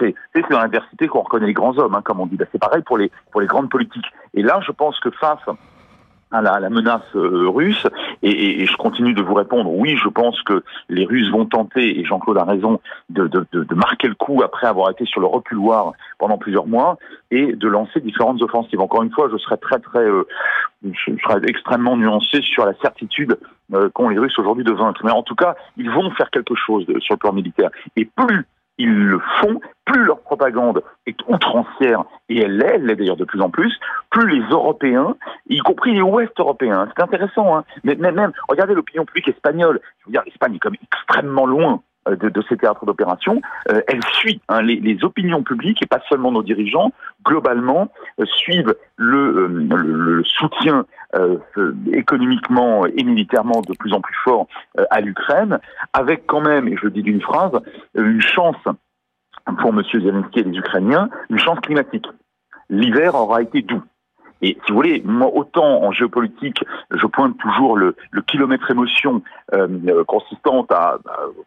c'est 0.00 0.14
dans 0.50 0.58
l'adversité 0.58 1.06
qu'on 1.06 1.20
reconnaît 1.20 1.46
les 1.46 1.52
grands 1.52 1.78
hommes, 1.78 1.94
hein, 1.94 2.02
comme 2.02 2.18
on 2.18 2.26
dit. 2.26 2.36
Bah, 2.36 2.46
c'est 2.50 2.58
pareil 2.58 2.82
pour 2.82 2.98
les 2.98 3.10
grandes 3.46 3.70
politiques. 3.70 4.10
Et 4.34 4.42
là, 4.42 4.58
je 4.66 4.72
pense 4.72 4.98
que 4.98 5.10
face 5.10 5.38
à 6.30 6.42
la, 6.42 6.70
menace 6.70 7.02
euh, 7.14 7.48
russe. 7.48 7.86
Et, 8.22 8.62
et, 8.62 8.66
je 8.66 8.76
continue 8.76 9.14
de 9.14 9.22
vous 9.22 9.34
répondre, 9.34 9.70
oui, 9.70 9.96
je 9.96 10.08
pense 10.08 10.40
que 10.42 10.62
les 10.88 11.04
Russes 11.04 11.30
vont 11.30 11.46
tenter, 11.46 11.98
et 11.98 12.04
Jean-Claude 12.04 12.38
a 12.38 12.44
raison, 12.44 12.80
de, 13.10 13.26
de, 13.26 13.46
de, 13.52 13.74
marquer 13.74 14.08
le 14.08 14.14
coup 14.14 14.42
après 14.42 14.66
avoir 14.66 14.90
été 14.90 15.04
sur 15.06 15.20
le 15.20 15.26
reculoir 15.26 15.92
pendant 16.18 16.38
plusieurs 16.38 16.66
mois 16.66 16.98
et 17.30 17.52
de 17.52 17.68
lancer 17.68 18.00
différentes 18.00 18.42
offensives. 18.42 18.80
Encore 18.80 19.02
une 19.02 19.12
fois, 19.12 19.28
je 19.32 19.38
serais 19.38 19.56
très 19.56 19.78
très, 19.78 20.04
euh, 20.04 20.26
je 20.84 21.12
serais 21.22 21.40
extrêmement 21.46 21.96
nuancé 21.96 22.42
sur 22.42 22.66
la 22.66 22.74
certitude 22.74 23.38
euh, 23.72 23.88
qu'ont 23.90 24.08
les 24.08 24.18
Russes 24.18 24.38
aujourd'hui 24.38 24.64
de 24.64 24.72
vaincre. 24.72 25.00
Mais 25.04 25.10
en 25.10 25.22
tout 25.22 25.34
cas, 25.34 25.54
ils 25.76 25.90
vont 25.90 26.10
faire 26.12 26.30
quelque 26.30 26.54
chose 26.54 26.84
sur 27.00 27.14
le 27.14 27.18
plan 27.18 27.32
militaire. 27.32 27.70
Et 27.96 28.04
plus 28.04 28.46
ils 28.78 28.94
le 28.94 29.20
font, 29.40 29.60
plus 29.84 30.04
leur 30.04 30.20
propagande 30.20 30.82
est 31.06 31.18
outrancière, 31.28 32.04
et 32.28 32.40
elle 32.42 32.56
l'est, 32.58 32.74
elle 32.74 32.86
l'est 32.86 32.96
d'ailleurs 32.96 33.16
de 33.16 33.24
plus 33.24 33.40
en 33.40 33.50
plus, 33.50 33.78
plus 34.10 34.28
les 34.28 34.46
Européens, 34.50 35.16
y 35.48 35.58
compris 35.58 35.94
les 35.94 36.02
Ouest 36.02 36.32
européens, 36.38 36.88
c'est 36.96 37.02
intéressant, 37.02 37.56
hein, 37.56 37.64
mais 37.84 37.94
même, 37.96 38.32
regardez 38.48 38.74
l'opinion 38.74 39.04
publique 39.04 39.28
espagnole, 39.28 39.80
je 40.00 40.06
veux 40.06 40.12
dire, 40.12 40.22
l'Espagne 40.24 40.54
est 40.54 40.58
comme 40.58 40.76
extrêmement 40.82 41.46
loin 41.46 41.82
de, 42.16 42.28
de, 42.28 42.42
ces 42.48 42.56
théâtres 42.56 42.86
d'opération, 42.86 43.40
euh, 43.70 43.80
elle 43.88 44.02
suit 44.12 44.40
hein, 44.48 44.62
les, 44.62 44.76
les, 44.76 45.04
opinions 45.04 45.42
publiques 45.42 45.82
et 45.82 45.86
pas 45.86 46.00
seulement 46.08 46.32
nos 46.32 46.42
dirigeants, 46.42 46.92
globalement, 47.24 47.88
euh, 48.20 48.24
suivent 48.26 48.74
le, 48.96 49.46
le, 49.46 50.24
soutien 50.24 50.84
économiquement 51.92 52.84
et 52.84 53.02
militairement 53.02 53.62
de 53.62 53.74
plus 53.74 53.94
en 53.94 54.00
plus 54.00 54.14
fort 54.24 54.46
à 54.90 55.00
l'Ukraine, 55.00 55.58
avec 55.94 56.26
quand 56.26 56.42
même, 56.42 56.68
et 56.68 56.76
je 56.76 56.84
le 56.84 56.90
dis 56.90 57.02
d'une 57.02 57.22
phrase, 57.22 57.52
une 57.94 58.20
chance 58.20 58.56
pour 59.56 59.70
M. 59.70 59.82
Zelensky 59.90 60.40
et 60.40 60.42
les 60.44 60.58
Ukrainiens, 60.58 61.08
une 61.30 61.38
chance 61.38 61.60
climatique. 61.60 62.06
L'hiver 62.68 63.14
aura 63.14 63.42
été 63.42 63.62
doux. 63.62 63.82
Et 64.40 64.56
si 64.64 64.72
vous 64.72 64.76
voulez, 64.76 65.02
moi, 65.04 65.30
autant 65.34 65.82
en 65.82 65.90
géopolitique, 65.92 66.64
je 66.90 67.06
pointe 67.06 67.36
toujours 67.38 67.76
le, 67.76 67.96
kilomètre 68.26 68.70
émotion 68.70 69.22
euh, 69.52 69.66
à, 70.70 70.98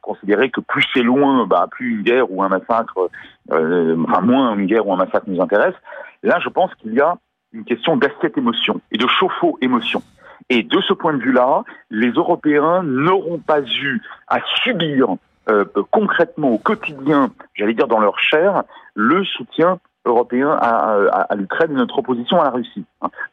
considérer 0.01 0.50
que 0.50 0.62
plus 0.62 0.86
c'est 0.93 1.03
loin, 1.03 1.45
bah, 1.45 1.67
plus 1.69 1.95
une 1.95 2.01
guerre 2.01 2.31
ou 2.31 2.43
un 2.43 2.50
massacre, 2.50 3.10
euh, 3.51 3.95
enfin 4.07 4.21
moins 4.21 4.55
une 4.55 4.65
guerre 4.65 4.88
ou 4.88 4.93
un 4.93 4.98
massacre 4.98 5.25
nous 5.27 5.41
intéresse. 5.41 5.75
Là, 6.24 6.39
je 6.43 6.50
pense 6.50 6.74
qu'il 6.75 6.93
y 6.93 7.01
a 7.01 7.15
une 7.53 7.63
question 7.63 7.98
d'assiette 7.98 8.38
émotion 8.38 8.81
et 8.91 8.98
de 8.98 9.07
chauffe-eau 9.07 9.57
émotion. 9.62 10.01
Et 10.50 10.63
de 10.63 10.81
ce 10.81 10.93
point 10.93 11.13
de 11.13 11.21
vue-là, 11.21 11.63
les 11.89 12.12
Européens 12.12 12.83
n'auront 12.83 13.39
pas 13.39 13.62
eu 13.62 14.01
à 14.27 14.39
subir 14.63 15.15
euh, 15.50 15.65
concrètement 15.91 16.50
au 16.50 16.57
quotidien, 16.57 17.31
j'allais 17.53 17.74
dire 17.74 17.88
dans 17.88 18.00
leur 18.00 18.19
chair, 18.19 18.63
le 18.95 19.24
soutien 19.24 19.79
européen 20.05 20.50
à, 20.50 21.25
à, 21.29 21.36
l'Ukraine 21.36 21.74
notre 21.74 22.00
opposition 22.00 22.39
à 22.41 22.46
la 22.46 22.50
Russie. 22.50 22.84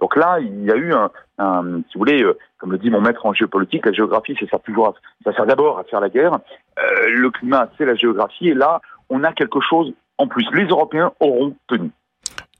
Donc 0.01 0.17
là, 0.17 0.39
il 0.41 0.65
y 0.65 0.71
a 0.71 0.77
eu 0.77 0.93
un, 0.93 1.11
si 1.89 1.95
vous 1.95 2.01
voulez, 2.01 2.23
euh, 2.23 2.37
comme 2.59 2.73
le 2.73 2.79
dit 2.79 2.91
mon 2.91 3.01
maître 3.01 3.25
en 3.25 3.33
géopolitique, 3.33 3.87
la 3.87 3.93
géographie, 3.93 4.37
ça 4.39 4.47
sert 4.47 4.61
toujours, 4.61 4.95
ça 5.25 5.33
sert 5.33 5.47
d'abord 5.47 5.79
à 5.79 5.85
faire 5.85 6.01
la 6.01 6.09
guerre. 6.11 6.35
Euh, 6.79 7.11
le 7.11 7.31
climat, 7.31 7.69
c'est 7.79 7.87
la 7.87 7.95
géographie, 7.95 8.49
et 8.49 8.55
là, 8.55 8.81
on 9.09 9.25
a 9.25 9.33
quelque 9.33 9.61
chose 9.61 9.93
en 10.19 10.27
plus. 10.27 10.47
Les 10.53 10.67
Européens 10.67 11.13
auront 11.21 11.55
tenu. 11.69 11.91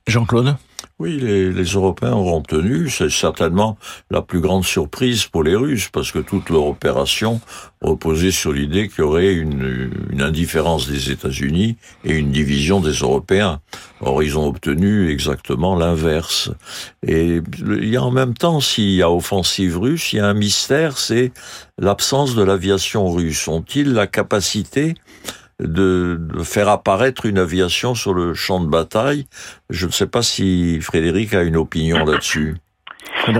Jean-Claude? 0.07 0.55
Oui, 0.99 1.17
les, 1.17 1.51
les, 1.53 1.63
Européens 1.63 2.11
auront 2.11 2.41
tenu. 2.41 2.89
C'est 2.89 3.09
certainement 3.09 3.77
la 4.11 4.21
plus 4.21 4.41
grande 4.41 4.65
surprise 4.65 5.25
pour 5.25 5.43
les 5.43 5.55
Russes, 5.55 5.87
parce 5.87 6.11
que 6.11 6.19
toute 6.19 6.49
leur 6.49 6.65
opération 6.65 7.39
reposait 7.81 8.31
sur 8.31 8.51
l'idée 8.51 8.89
qu'il 8.89 8.99
y 8.99 9.07
aurait 9.07 9.33
une, 9.33 9.91
une, 10.11 10.21
indifférence 10.21 10.89
des 10.89 11.11
États-Unis 11.11 11.77
et 12.03 12.17
une 12.17 12.31
division 12.31 12.81
des 12.81 12.91
Européens. 12.91 13.61
Or, 14.01 14.21
ils 14.21 14.37
ont 14.37 14.45
obtenu 14.45 15.09
exactement 15.09 15.77
l'inverse. 15.77 16.51
Et 17.07 17.39
il 17.65 17.89
y 17.89 17.95
a 17.95 18.03
en 18.03 18.11
même 18.11 18.33
temps, 18.33 18.59
s'il 18.59 18.91
y 18.91 19.01
a 19.01 19.09
offensive 19.09 19.79
russe, 19.79 20.11
il 20.11 20.17
y 20.17 20.19
a 20.19 20.27
un 20.27 20.33
mystère, 20.33 20.97
c'est 20.97 21.31
l'absence 21.77 22.35
de 22.35 22.43
l'aviation 22.43 23.09
russe. 23.09 23.47
Ont-ils 23.47 23.93
la 23.93 24.07
capacité 24.07 24.95
de, 25.59 26.19
faire 26.43 26.69
apparaître 26.69 27.25
une 27.25 27.37
aviation 27.37 27.95
sur 27.95 28.13
le 28.13 28.33
champ 28.33 28.59
de 28.59 28.69
bataille. 28.69 29.25
Je 29.69 29.85
ne 29.85 29.91
sais 29.91 30.07
pas 30.07 30.21
si 30.21 30.79
Frédéric 30.81 31.33
a 31.33 31.43
une 31.43 31.57
opinion 31.57 32.05
là-dessus. 32.05 32.55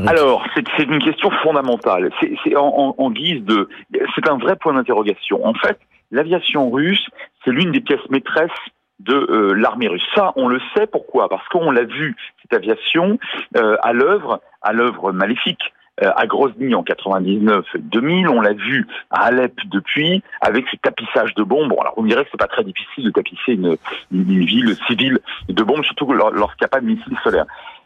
Alors, 0.07 0.45
c'est 0.55 0.83
une 0.83 0.99
question 0.99 1.31
fondamentale. 1.43 2.11
C'est 2.43 2.55
en, 2.55 3.11
guise 3.11 3.43
de, 3.43 3.69
c'est 4.15 4.27
un 4.27 4.37
vrai 4.37 4.55
point 4.55 4.73
d'interrogation. 4.73 5.45
En 5.45 5.53
fait, 5.53 5.79
l'aviation 6.11 6.69
russe, 6.69 7.05
c'est 7.43 7.51
l'une 7.51 7.71
des 7.71 7.81
pièces 7.81 8.07
maîtresses 8.09 8.51
de 8.99 9.13
euh, 9.13 9.53
l'armée 9.53 9.87
russe. 9.87 10.03
Ça, 10.13 10.33
on 10.35 10.47
le 10.47 10.59
sait. 10.75 10.85
Pourquoi? 10.85 11.29
Parce 11.29 11.47
qu'on 11.47 11.71
l'a 11.71 11.85
vu 11.85 12.15
cette 12.41 12.53
aviation 12.53 13.17
euh, 13.55 13.77
à 13.81 13.93
l'œuvre, 13.93 14.41
à 14.61 14.73
l'œuvre 14.73 15.11
maléfique 15.13 15.61
à 16.01 16.27
Grozny 16.27 16.73
en 16.75 16.83
99-2000, 16.83 18.27
on 18.27 18.41
l'a 18.41 18.53
vu 18.53 18.87
à 19.09 19.25
Alep 19.25 19.53
depuis, 19.65 20.23
avec 20.41 20.65
ce 20.71 20.77
tapissage 20.77 21.33
de 21.35 21.43
bombes. 21.43 21.69
Bon, 21.69 21.79
alors 21.79 21.93
on 21.97 22.03
dirait 22.03 22.23
que 22.23 22.29
c'est 22.31 22.39
pas 22.39 22.47
très 22.47 22.63
difficile 22.63 23.05
de 23.05 23.11
tapisser 23.11 23.53
une, 23.53 23.77
une 24.11 24.45
ville 24.45 24.75
civile 24.87 25.19
de 25.47 25.63
bombes, 25.63 25.83
surtout 25.83 26.11
lorsqu'il 26.13 26.63
n'y 26.63 26.65
a 26.65 26.69
pas 26.69 26.79
de 26.79 26.85
missiles 26.85 27.17
solaires. 27.23 27.45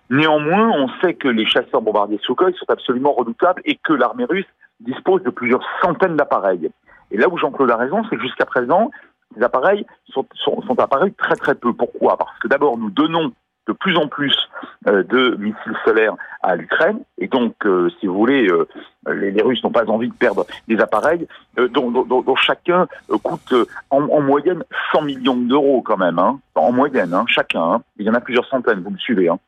Néanmoins, 0.09 0.69
on 0.69 0.89
sait 1.01 1.13
que 1.13 1.27
les 1.27 1.45
chasseurs 1.45 1.81
bombardiers 1.81 2.19
Sukhoi 2.21 2.51
sont 2.53 2.69
absolument 2.69 3.13
redoutables 3.13 3.61
et 3.65 3.79
que 3.83 3.93
l'armée 3.93 4.25
russe 4.25 4.45
dispose 4.79 5.23
de 5.23 5.29
plusieurs 5.29 5.63
centaines 5.81 6.15
d'appareils. 6.15 6.69
Et 7.11 7.17
là 7.17 7.29
où 7.29 7.37
Jean-Claude 7.37 7.71
a 7.71 7.77
raison, 7.77 8.03
c'est 8.09 8.17
que 8.17 8.21
jusqu'à 8.21 8.45
présent, 8.45 8.91
ces 9.35 9.43
appareils 9.43 9.85
sont, 10.09 10.25
sont, 10.35 10.61
sont 10.61 10.79
apparus 10.79 11.13
très 11.17 11.35
très 11.35 11.55
peu. 11.55 11.73
Pourquoi? 11.73 12.17
Parce 12.17 12.37
que 12.39 12.47
d'abord, 12.47 12.77
nous 12.77 12.89
donnons 12.89 13.31
de 13.67 13.73
plus 13.73 13.97
en 13.97 14.07
plus 14.07 14.35
euh, 14.87 15.03
de 15.03 15.35
missiles 15.39 15.77
solaires 15.85 16.15
à 16.41 16.55
l'Ukraine. 16.55 16.99
Et 17.17 17.27
donc, 17.27 17.55
euh, 17.65 17.89
si 17.99 18.07
vous 18.07 18.13
voulez, 18.13 18.47
euh, 18.47 18.67
les, 19.07 19.41
Russes 19.41 19.63
n'ont 19.63 19.71
pas 19.71 19.85
envie 19.85 20.09
de 20.09 20.13
perdre 20.13 20.45
des 20.67 20.79
appareils 20.79 21.27
dont, 21.57 22.35
chacun 22.35 22.87
coûte 23.23 23.53
en, 23.89 24.21
moyenne 24.21 24.63
100 24.91 25.01
millions 25.03 25.35
d'euros 25.35 25.81
quand 25.81 25.97
même. 25.97 26.19
Hein, 26.19 26.39
en 26.55 26.71
moyenne, 26.71 27.13
hein, 27.13 27.25
chacun. 27.27 27.61
Hein. 27.61 27.81
Il 27.97 28.05
y 28.05 28.09
en 28.09 28.13
a 28.13 28.19
plusieurs 28.19 28.47
centaines, 28.47 28.81
vous 28.81 28.91
me 28.91 28.97
suivez. 28.97 29.29
Hein. 29.29 29.39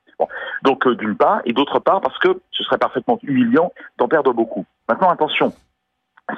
Donc, 0.63 0.87
d'une 0.87 1.15
part, 1.15 1.41
et 1.45 1.53
d'autre 1.53 1.79
part, 1.79 1.99
parce 1.99 2.17
que 2.19 2.39
ce 2.51 2.63
serait 2.63 2.77
parfaitement 2.77 3.19
humiliant 3.23 3.73
d'en 3.97 4.07
perdre 4.07 4.33
beaucoup. 4.33 4.65
Maintenant, 4.87 5.09
attention, 5.09 5.53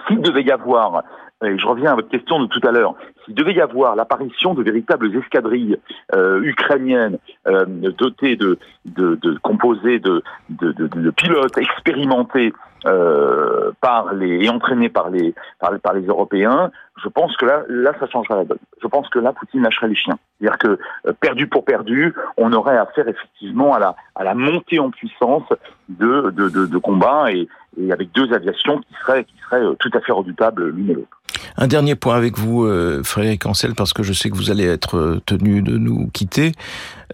s'il 0.08 0.22
devait 0.22 0.44
y 0.44 0.52
avoir, 0.52 1.04
et 1.46 1.58
je 1.58 1.68
reviens 1.68 1.92
à 1.92 1.96
votre 1.96 2.10
question 2.10 2.40
de 2.40 2.48
tout 2.48 2.66
à 2.68 2.72
l'heure, 2.72 2.96
s'il 3.26 3.36
devait 3.36 3.54
y 3.54 3.62
avoir 3.62 3.96
l'apparition 3.96 4.54
de 4.54 4.64
véritables 4.64 5.16
escadrilles 5.16 5.78
euh, 6.16 6.42
ukrainiennes 6.44 7.20
euh, 7.48 7.66
dotées 7.98 8.36
de, 8.36 8.58
de, 8.86 9.16
de 9.16 9.38
composées 9.40 10.00
de, 10.00 10.24
de, 10.50 10.72
de, 10.72 11.10
pilotes 11.12 11.58
expérimentés 11.58 12.54
euh, 12.88 13.72
par 13.82 14.14
les 14.14 14.46
et 14.46 14.50
entraînés 14.50 14.90
par 14.90 15.10
les 15.10 15.34
par, 15.60 15.78
par, 15.80 15.94
les 15.94 16.06
Européens, 16.06 16.72
je 17.04 17.10
pense 17.10 17.36
que 17.38 17.46
là 17.46 17.64
là 17.68 17.92
ça 18.00 18.08
changerait 18.08 18.36
la 18.36 18.46
donne. 18.46 18.58
Je 18.82 18.88
pense 18.88 19.10
que 19.10 19.20
là 19.20 19.34
Poutine 19.34 19.62
lâcherait 19.62 19.90
les 19.90 19.96
chiens. 19.96 20.18
C'est-à-dire 20.40 20.58
que 20.58 20.80
euh, 21.08 21.14
perdu 21.20 21.48
pour 21.48 21.66
perdu, 21.66 22.14
on 22.38 22.54
aurait 22.54 22.78
affaire 22.78 23.08
effectivement 23.08 23.74
à 23.74 23.80
la 23.80 23.96
à 24.16 24.24
la 24.24 24.36
montée 24.36 24.80
en 24.80 24.90
puissance 24.90 25.44
de 25.90 26.32
de, 26.32 26.50
de, 26.50 26.78
combats 26.78 27.32
et, 27.32 27.48
et 27.80 27.92
avec 27.92 28.12
deux 28.14 28.32
aviations 28.34 28.80
qui 28.80 28.94
seraient 29.02 29.26
qui 29.26 29.36
seraient 29.44 29.64
euh, 29.64 29.76
tout 29.80 29.92
à 29.94 30.00
fait 30.00 30.14
redoutables 30.14 30.70
l'une 30.70 30.92
et 30.92 30.94
l'autre. 30.94 31.22
Un 31.58 31.68
dernier 31.68 31.96
point 31.96 32.16
avec 32.16 32.38
vous, 32.38 32.68
Frédéric 33.04 33.46
Ancel, 33.46 33.74
parce 33.76 33.92
que 33.92 34.04
je 34.04 34.14
sais 34.14 34.30
que 34.30 34.36
vous 34.36 34.52
allez 34.52 34.66
être 34.66 35.20
tenu 35.26 35.62
de 35.62 35.78
nous 35.78 36.08
quitter. 36.14 36.52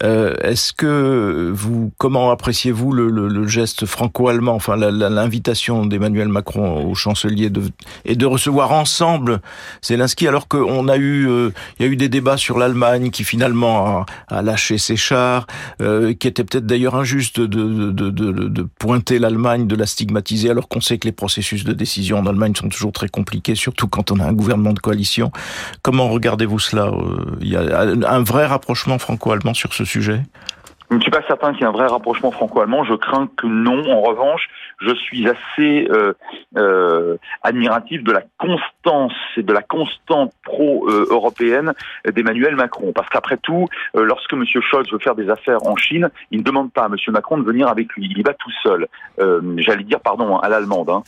Euh, 0.02 0.34
Est-ce 0.42 0.74
que 0.74 1.52
vous, 1.54 1.92
comment 1.98 2.32
appréciez-vous 2.32 2.92
le, 2.92 3.10
le, 3.10 3.28
le, 3.28 3.48
geste 3.48 3.86
franco-allemand, 3.86 4.54
enfin 4.54 4.76
l'invitation 4.76 5.86
d'Emmanuel 5.86 6.30
Macron 6.30 6.84
au 6.84 6.96
chancelier 6.96 7.52
de, 7.52 7.62
et 8.06 8.16
de 8.16 8.26
recevoir 8.26 8.72
ensemble 8.72 9.42
Zelensky, 9.84 10.28
alors 10.28 10.48
qu'on 10.48 10.88
a 10.88 10.98
eu, 10.98 11.30
euh, 11.30 11.52
il 11.78 11.86
y 11.86 11.90
a 11.90 11.92
eu 11.92 11.96
des 11.96 12.10
débats 12.10 12.38
sur 12.38 12.58
l'Allemagne 12.58 13.12
qui 13.12 13.24
finalement 13.24 14.00
a, 14.00 14.06
a, 14.30 14.42
lâché 14.42 14.80
ses 14.80 14.96
chars, 14.96 15.46
euh, 15.82 16.14
qui 16.14 16.28
était 16.28 16.44
peut-être 16.44 16.66
d'ailleurs 16.66 16.96
injuste 16.96 17.40
de, 17.40 17.92
de, 17.92 18.10
de, 18.10 18.32
de 18.32 18.68
pointer 18.80 19.20
l'Allemagne, 19.20 19.68
de 19.68 19.76
la 19.76 19.86
stigmatiser, 19.86 20.50
alors 20.50 20.68
qu'on 20.68 20.82
sait 20.82 20.98
que 20.98 21.08
les 21.08 21.12
processus 21.12 21.64
de 21.64 21.74
décision 21.74 22.18
en 22.18 22.26
Allemagne 22.26 22.56
sont 22.56 22.70
toujours 22.70 22.94
très 22.94 23.10
compliqués, 23.10 23.56
surtout 23.56 23.88
quand 23.88 24.12
on 24.12 24.20
a 24.20 24.26
un 24.26 24.34
gouvernement 24.34 24.74
de 24.74 24.80
coalition. 24.80 25.32
Comment 25.84 26.10
regardez-vous 26.10 26.60
cela 26.60 26.88
euh, 26.88 27.38
Il 27.42 27.50
y 27.50 27.58
a 27.58 27.82
un 27.82 28.24
vrai 28.24 28.48
rapprochement 28.48 28.98
franco-allemand 28.98 29.54
sur 29.54 29.74
ce 29.74 29.83
sujet 29.86 30.22
je 30.94 30.98
ne 30.98 31.02
suis 31.02 31.12
pas 31.12 31.24
certain 31.28 31.54
qu'il 31.54 31.62
y 31.62 31.63
ait 31.63 31.68
un 31.68 31.72
vrai 31.72 31.88
rapprochement 31.88 32.30
franco-allemand. 32.30 32.84
Je 32.84 32.94
crains 32.94 33.28
que 33.36 33.48
non. 33.48 33.92
En 33.92 34.02
revanche, 34.02 34.48
je 34.80 34.94
suis 34.94 35.28
assez 35.28 35.88
euh, 35.90 36.13
euh, 36.56 37.18
admiratif 37.42 38.04
de 38.04 38.12
la 38.12 38.22
constance 38.38 39.13
et 39.36 39.42
de 39.42 39.52
la 39.52 39.63
constante 39.63 40.34
pro-européenne 40.44 41.74
d'Emmanuel 42.06 42.56
Macron. 42.56 42.92
Parce 42.94 43.10
qu'après 43.10 43.38
tout, 43.38 43.68
euh, 43.96 44.04
lorsque 44.04 44.34
M. 44.34 44.46
Scholz 44.46 44.92
veut 44.92 45.00
faire 45.00 45.16
des 45.16 45.32
affaires 45.32 45.66
en 45.66 45.75
Chine, 45.75 46.12
il 46.30 46.40
ne 46.40 46.44
demande 46.44 46.72
pas 46.72 46.84
à 46.84 46.88
M. 46.88 46.96
Macron 47.08 47.40
de 47.40 47.44
venir 47.44 47.70
avec 47.70 47.92
lui. 47.94 48.08
Il 48.12 48.20
y 48.20 48.22
va 48.22 48.36
tout 48.36 48.52
seul. 48.62 48.88
J'allais 49.58 49.84
dire, 49.84 50.00
pardon, 50.00 50.38
à 50.38 50.50
l'allemande. 50.50 50.92
Hein. 50.92 51.04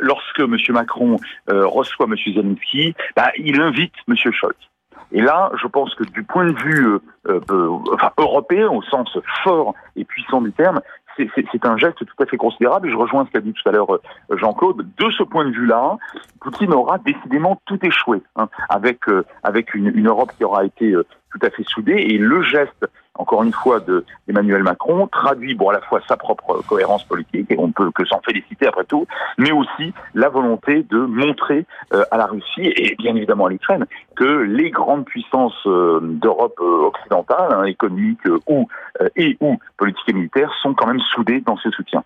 Lorsque 0.00 0.40
M. 0.40 0.56
Macron 0.70 1.18
reçoit 1.48 2.06
M. 2.06 2.16
Zelensky, 2.32 2.94
bah, 3.14 3.30
il 3.36 3.60
invite 3.60 3.92
M. 4.08 4.16
Scholz. 4.16 4.67
Et 5.12 5.20
là, 5.20 5.50
je 5.60 5.66
pense 5.66 5.94
que 5.94 6.04
du 6.04 6.22
point 6.22 6.46
de 6.46 6.58
vue 6.58 6.86
euh, 7.26 7.40
euh, 7.50 7.78
enfin, 7.92 8.10
européen, 8.18 8.68
au 8.68 8.82
sens 8.82 9.18
fort 9.42 9.74
et 9.96 10.04
puissant 10.04 10.40
du 10.40 10.52
terme, 10.52 10.80
c'est 11.16 11.66
un 11.66 11.76
geste 11.76 11.98
tout 11.98 12.22
à 12.22 12.26
fait 12.26 12.36
considérable. 12.36 12.86
Et 12.86 12.92
je 12.92 12.96
rejoins 12.96 13.26
ce 13.26 13.30
qu'a 13.32 13.40
dit 13.40 13.52
tout 13.52 13.68
à 13.68 13.72
l'heure 13.72 13.98
Jean-Claude. 14.30 14.86
De 14.96 15.10
ce 15.10 15.24
point 15.24 15.44
de 15.44 15.50
vue-là, 15.50 15.96
Poutine 16.40 16.72
aura 16.72 16.98
décidément 16.98 17.60
tout 17.66 17.78
échoué, 17.82 18.22
hein, 18.36 18.48
avec 18.68 19.00
avec 19.42 19.74
une, 19.74 19.88
une, 19.88 20.06
Europe 20.06 20.30
qui 20.36 20.44
aura 20.44 20.64
été 20.64 20.94
tout 21.30 21.38
à 21.42 21.50
fait 21.50 21.64
soudée. 21.64 21.94
Et 21.94 22.18
le 22.18 22.42
geste 22.42 22.86
encore 23.18 23.42
une 23.42 23.52
fois, 23.52 23.80
de 23.80 24.04
Emmanuel 24.28 24.62
Macron, 24.62 25.08
traduit 25.08 25.54
bon 25.54 25.68
à 25.68 25.72
la 25.74 25.80
fois 25.80 26.00
sa 26.08 26.16
propre 26.16 26.62
cohérence 26.66 27.04
politique, 27.04 27.50
et 27.50 27.58
on 27.58 27.66
ne 27.66 27.72
peut 27.72 27.90
que 27.90 28.04
s'en 28.06 28.20
féliciter 28.20 28.66
après 28.66 28.84
tout, 28.84 29.06
mais 29.36 29.52
aussi 29.52 29.92
la 30.14 30.28
volonté 30.28 30.84
de 30.84 30.98
montrer 30.98 31.66
euh, 31.92 32.04
à 32.10 32.16
la 32.16 32.26
Russie 32.26 32.72
et 32.76 32.94
bien 32.96 33.14
évidemment 33.16 33.46
à 33.46 33.50
l'Ukraine 33.50 33.86
que 34.16 34.24
les 34.24 34.70
grandes 34.70 35.04
puissances 35.04 35.66
euh, 35.66 36.00
d'Europe 36.02 36.58
euh, 36.60 36.86
occidentale, 36.86 37.52
hein, 37.52 37.64
économique 37.64 38.20
ou 38.46 38.68
et 39.16 39.36
ou 39.40 39.58
politique 39.76 40.08
et 40.08 40.12
militaire, 40.12 40.52
sont 40.62 40.74
quand 40.74 40.86
même 40.86 41.00
soudées 41.00 41.40
dans 41.40 41.56
ce 41.56 41.70
soutien. 41.70 42.04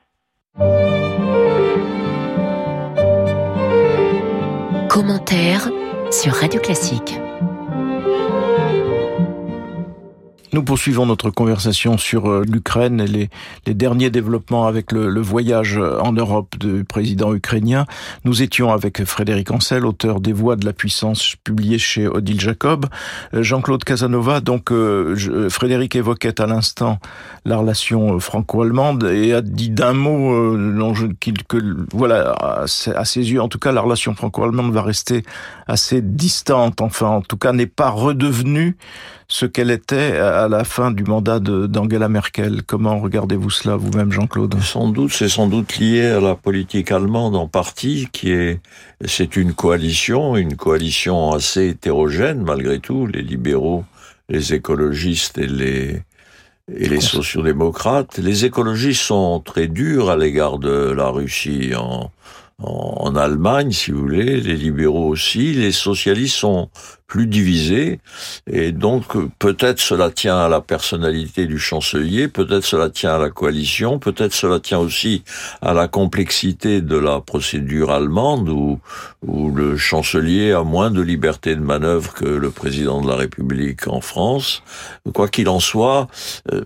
Commentaire 4.88 5.69
sur 6.11 6.33
Radio 6.35 6.61
Classique. 6.61 7.19
Nous 10.52 10.62
poursuivons 10.62 11.06
notre 11.06 11.30
conversation 11.30 11.99
sur 11.99 12.28
euh, 12.28 12.44
l'Ukraine 12.47 13.00
et 13.00 13.06
les, 13.06 13.30
les, 13.66 13.75
derniers 13.75 14.11
développements 14.11 14.66
avec 14.66 14.92
le, 14.92 15.09
le, 15.09 15.21
voyage 15.21 15.78
en 15.78 16.12
Europe 16.12 16.59
du 16.59 16.85
président 16.85 17.35
ukrainien. 17.35 17.87
Nous 18.25 18.42
étions 18.42 18.73
avec 18.73 19.04
Frédéric 19.04 19.50
Ancel, 19.50 19.87
auteur 19.87 20.21
des 20.21 20.32
Voix 20.32 20.56
de 20.56 20.64
la 20.64 20.73
puissance, 20.73 21.37
publié 21.44 21.78
chez 21.78 22.06
Odile 22.06 22.40
Jacob. 22.40 22.87
Euh, 23.35 23.42
Jean-Claude 23.42 23.85
Casanova, 23.85 24.40
donc 24.40 24.71
euh, 24.73 25.14
je, 25.16 25.49
Frédéric 25.49 25.97
évoquait 25.97 26.40
à 26.40 26.47
l'instant 26.47 26.99
la 27.44 27.56
relation 27.56 28.18
franco-allemande 28.21 29.04
et 29.04 29.32
a 29.32 29.40
dit 29.40 29.71
d'un 29.71 29.92
mot 29.92 30.32
euh, 30.32 31.12
que 31.49 31.59
voilà 31.92 32.35
à 32.40 33.04
ses 33.04 33.32
yeux 33.32 33.40
en 33.40 33.49
tout 33.49 33.59
cas 33.59 33.73
la 33.73 33.80
relation 33.80 34.14
franco-allemande 34.14 34.73
va 34.73 34.82
rester 34.82 35.25
assez 35.66 36.02
distante. 36.02 36.80
Enfin, 36.80 37.09
en 37.09 37.23
tout 37.23 37.37
cas, 37.37 37.52
n'est 37.52 37.66
pas 37.66 37.90
redevenue 37.90 38.76
ce 39.33 39.47
qu'elle 39.47 39.71
était 39.71 40.19
à 40.19 40.47
la 40.47 40.62
fin 40.62 40.91
du 40.91 41.05
mandat 41.05 41.41
d'Angela 41.41 42.11
Merkel. 42.11 42.62
Comment 42.67 43.01
regardez-vous 43.01 43.49
cela 43.49 43.77
vous-même, 43.77 44.12
Jean-Claude? 44.12 44.61
Sans 44.61 44.91
doute, 44.91 45.11
c'est 45.11 45.31
sans 45.31 45.47
doute 45.47 45.79
lié 45.79 46.05
à 46.05 46.21
la 46.21 46.35
politique 46.35 46.93
allemande 46.93 47.35
en 47.35 47.49
partie, 47.49 48.09
qui 48.12 48.31
est, 48.31 48.61
c'est 49.07 49.37
une 49.37 49.55
coalition, 49.55 50.37
une 50.37 50.55
coalition 50.55 51.33
assez 51.33 51.69
hétérogène 51.69 52.43
malgré 52.43 52.79
tout, 52.79 53.07
les 53.07 53.23
libéraux, 53.23 53.87
les 54.29 54.53
écologistes 54.53 55.39
et 55.39 55.47
les 55.47 56.03
et 56.73 56.89
les 56.89 57.01
sociodémocrates. 57.01 58.19
Les 58.19 58.45
écologistes 58.45 59.03
sont 59.03 59.41
très 59.41 59.67
durs 59.67 60.11
à 60.11 60.17
l'égard 60.17 60.59
de 60.59 60.91
la 60.91 61.09
Russie 61.09 61.73
en 61.75 62.11
en, 62.62 63.14
Allemagne, 63.16 63.73
si 63.73 63.90
vous 63.90 64.00
voulez, 64.00 64.40
les 64.40 64.57
libéraux 64.57 65.09
aussi, 65.09 65.52
les 65.52 65.73
socialistes 65.73 66.37
sont 66.37 66.71
plus 67.07 67.26
divisés, 67.26 68.00
et 68.50 68.73
donc 68.73 69.04
peut-être 69.38 69.81
cela 69.81 70.11
tient 70.11 70.38
à 70.38 70.49
la 70.49 70.62
personnalité 70.62 71.45
du 71.45 71.59
chancelier, 71.59 72.26
peut-être 72.26 72.64
cela 72.64 72.88
tient 72.88 73.14
à 73.16 73.19
la 73.19 73.28
coalition, 73.28 73.99
peut-être 73.99 74.33
cela 74.33 74.61
tient 74.61 74.78
aussi 74.78 75.23
à 75.61 75.75
la 75.75 75.88
complexité 75.88 76.81
de 76.81 76.97
la 76.97 77.21
procédure 77.21 77.90
allemande, 77.90 78.49
où, 78.49 78.81
où 79.26 79.50
le 79.50 79.76
chancelier 79.76 80.52
a 80.52 80.62
moins 80.62 80.90
de 80.90 81.02
liberté 81.02 81.54
de 81.54 81.61
manœuvre 81.61 82.14
que 82.14 82.25
le 82.25 82.50
président 82.50 83.02
de 83.02 83.09
la 83.09 83.16
République 83.16 83.88
en 83.88 84.00
France. 84.00 84.62
Quoi 85.12 85.28
qu'il 85.28 85.50
en 85.50 85.61
soit, 85.61 86.09
euh, 86.50 86.62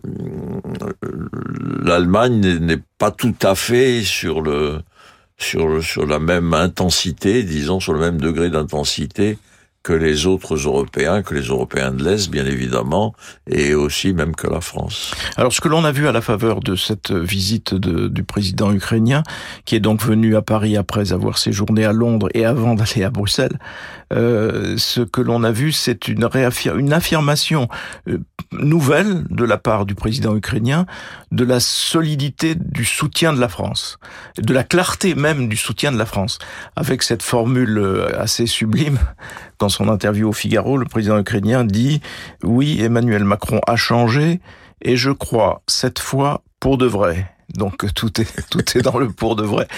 l'Allemagne 1.83 2.59
n'est 2.61 2.83
pas 2.99 3.11
tout 3.11 3.35
à 3.43 3.57
fait 3.57 4.03
sur 4.03 4.43
le 4.43 4.79
sur, 5.39 5.83
sur 5.83 6.07
la 6.07 6.19
même 6.19 6.55
intensité, 6.55 7.43
disons 7.43 7.81
sur 7.81 7.93
le 7.93 8.01
même 8.01 8.21
degré 8.21 8.51
d'intensité 8.51 9.39
que 9.87 9.93
les 9.93 10.27
autres 10.27 10.57
Européens, 10.57 11.23
que 11.23 11.33
les 11.33 11.47
Européens 11.47 11.93
de 11.93 12.03
l'Est, 12.03 12.29
bien 12.29 12.45
évidemment, 12.45 13.15
et 13.49 13.73
aussi 13.73 14.13
même 14.13 14.35
que 14.35 14.49
la 14.49 14.61
France. 14.61 15.15
Alors, 15.37 15.53
ce 15.53 15.61
que 15.61 15.69
l'on 15.69 15.85
a 15.85 15.93
vu 15.93 16.09
à 16.09 16.13
la 16.13 16.21
faveur 16.21 16.59
de 16.59 16.75
cette 16.75 17.13
visite 17.13 17.73
de, 17.73 18.09
du 18.09 18.25
président 18.25 18.73
ukrainien, 18.73 19.23
qui 19.65 19.77
est 19.77 19.81
donc 19.81 20.03
venu 20.03 20.35
à 20.35 20.43
Paris 20.43 20.77
après 20.77 21.13
avoir 21.13 21.39
séjourné 21.39 21.85
à 21.85 21.93
Londres 21.93 22.29
et 22.35 22.45
avant 22.45 22.75
d'aller 22.75 23.05
à 23.05 23.11
Bruxelles, 23.11 23.61
euh, 24.13 24.75
ce 24.77 25.03
que 25.03 25.21
l'on 25.21 25.45
a 25.45 25.53
vu, 25.53 25.71
c'est 25.71 26.09
une, 26.09 26.29
une 26.77 26.93
affirmation 26.93 27.69
euh, 28.09 28.19
nouvelle 28.53 29.25
de 29.31 29.45
la 29.45 29.59
part 29.59 29.87
du 29.87 29.95
président 29.95 30.37
ukrainien 30.37 30.87
de 31.33 31.45
la 31.45 31.61
solidité 31.61 32.55
du 32.55 32.85
soutien 32.85 33.33
de 33.33 33.41
la 33.41 33.49
France, 33.49 33.99
de 34.39 34.53
la 34.53 34.65
clarté 34.65 35.15
même 35.15 35.49
du 35.49 35.57
soutien 35.57 35.93
de 35.93 35.99
la 35.99 36.07
France, 36.07 36.39
avec 36.77 37.03
cette 37.03 37.23
formule 37.23 37.79
euh, 37.79 38.21
assez 38.21 38.47
sublime 38.47 38.99
dans 39.59 39.69
son 39.69 39.89
interview 39.89 40.29
au 40.29 40.33
Figaro, 40.33 40.77
le 40.77 40.87
président 40.87 41.19
ukrainien 41.19 41.65
dit 41.65 42.01
oui, 42.43 42.81
Emmanuel 42.81 43.25
Macron 43.25 43.61
a 43.67 43.77
changé 43.77 44.41
et 44.83 44.97
je 44.97 45.11
crois 45.11 45.63
cette 45.67 45.99
fois 45.99 46.43
pour 46.61 46.79
de 46.79 46.87
vrai. 46.87 47.36
Donc 47.55 47.93
tout 47.95 48.21
est 48.21 48.27
tout 48.51 48.65
est 48.77 48.83
dans 48.83 48.99
le 48.99 49.09
pour 49.09 49.37
de 49.37 49.45
vrai. 49.45 49.69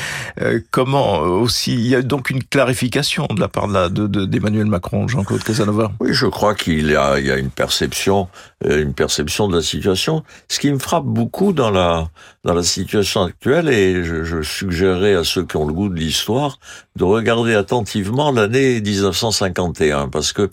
Euh, 0.40 0.60
comment 0.70 1.18
aussi 1.18 1.74
il 1.74 1.86
y 1.86 1.94
a 1.94 2.02
donc 2.02 2.30
une 2.30 2.42
clarification 2.42 3.26
de 3.30 3.40
la 3.40 3.48
part 3.48 3.68
de 3.68 4.06
d'Emmanuel 4.26 4.66
Macron, 4.66 5.06
Jean-Claude 5.08 5.42
Casanova? 5.42 5.92
Oui, 6.00 6.10
je 6.12 6.26
crois 6.26 6.54
qu'il 6.54 6.90
y 6.90 6.96
a 6.96 7.18
il 7.18 7.26
y 7.26 7.30
a 7.30 7.36
une 7.36 7.50
perception 7.50 8.28
euh, 8.64 8.82
une 8.82 8.94
perception 8.94 9.48
de 9.48 9.56
la 9.56 9.62
situation. 9.62 10.24
Ce 10.48 10.58
qui 10.58 10.72
me 10.72 10.78
frappe 10.78 11.04
beaucoup 11.04 11.52
dans 11.52 11.70
la 11.70 12.08
dans 12.44 12.54
la 12.54 12.62
situation 12.62 13.22
actuelle 13.22 13.68
et 13.68 14.02
je, 14.02 14.24
je 14.24 14.42
suggérerais 14.42 15.14
à 15.14 15.24
ceux 15.24 15.44
qui 15.44 15.56
ont 15.56 15.66
le 15.66 15.72
goût 15.72 15.88
de 15.88 15.98
l'histoire 15.98 16.58
de 16.96 17.04
regarder 17.04 17.54
attentivement 17.54 18.32
l'année 18.32 18.80
1951 18.80 20.08
parce 20.08 20.32
que 20.32 20.50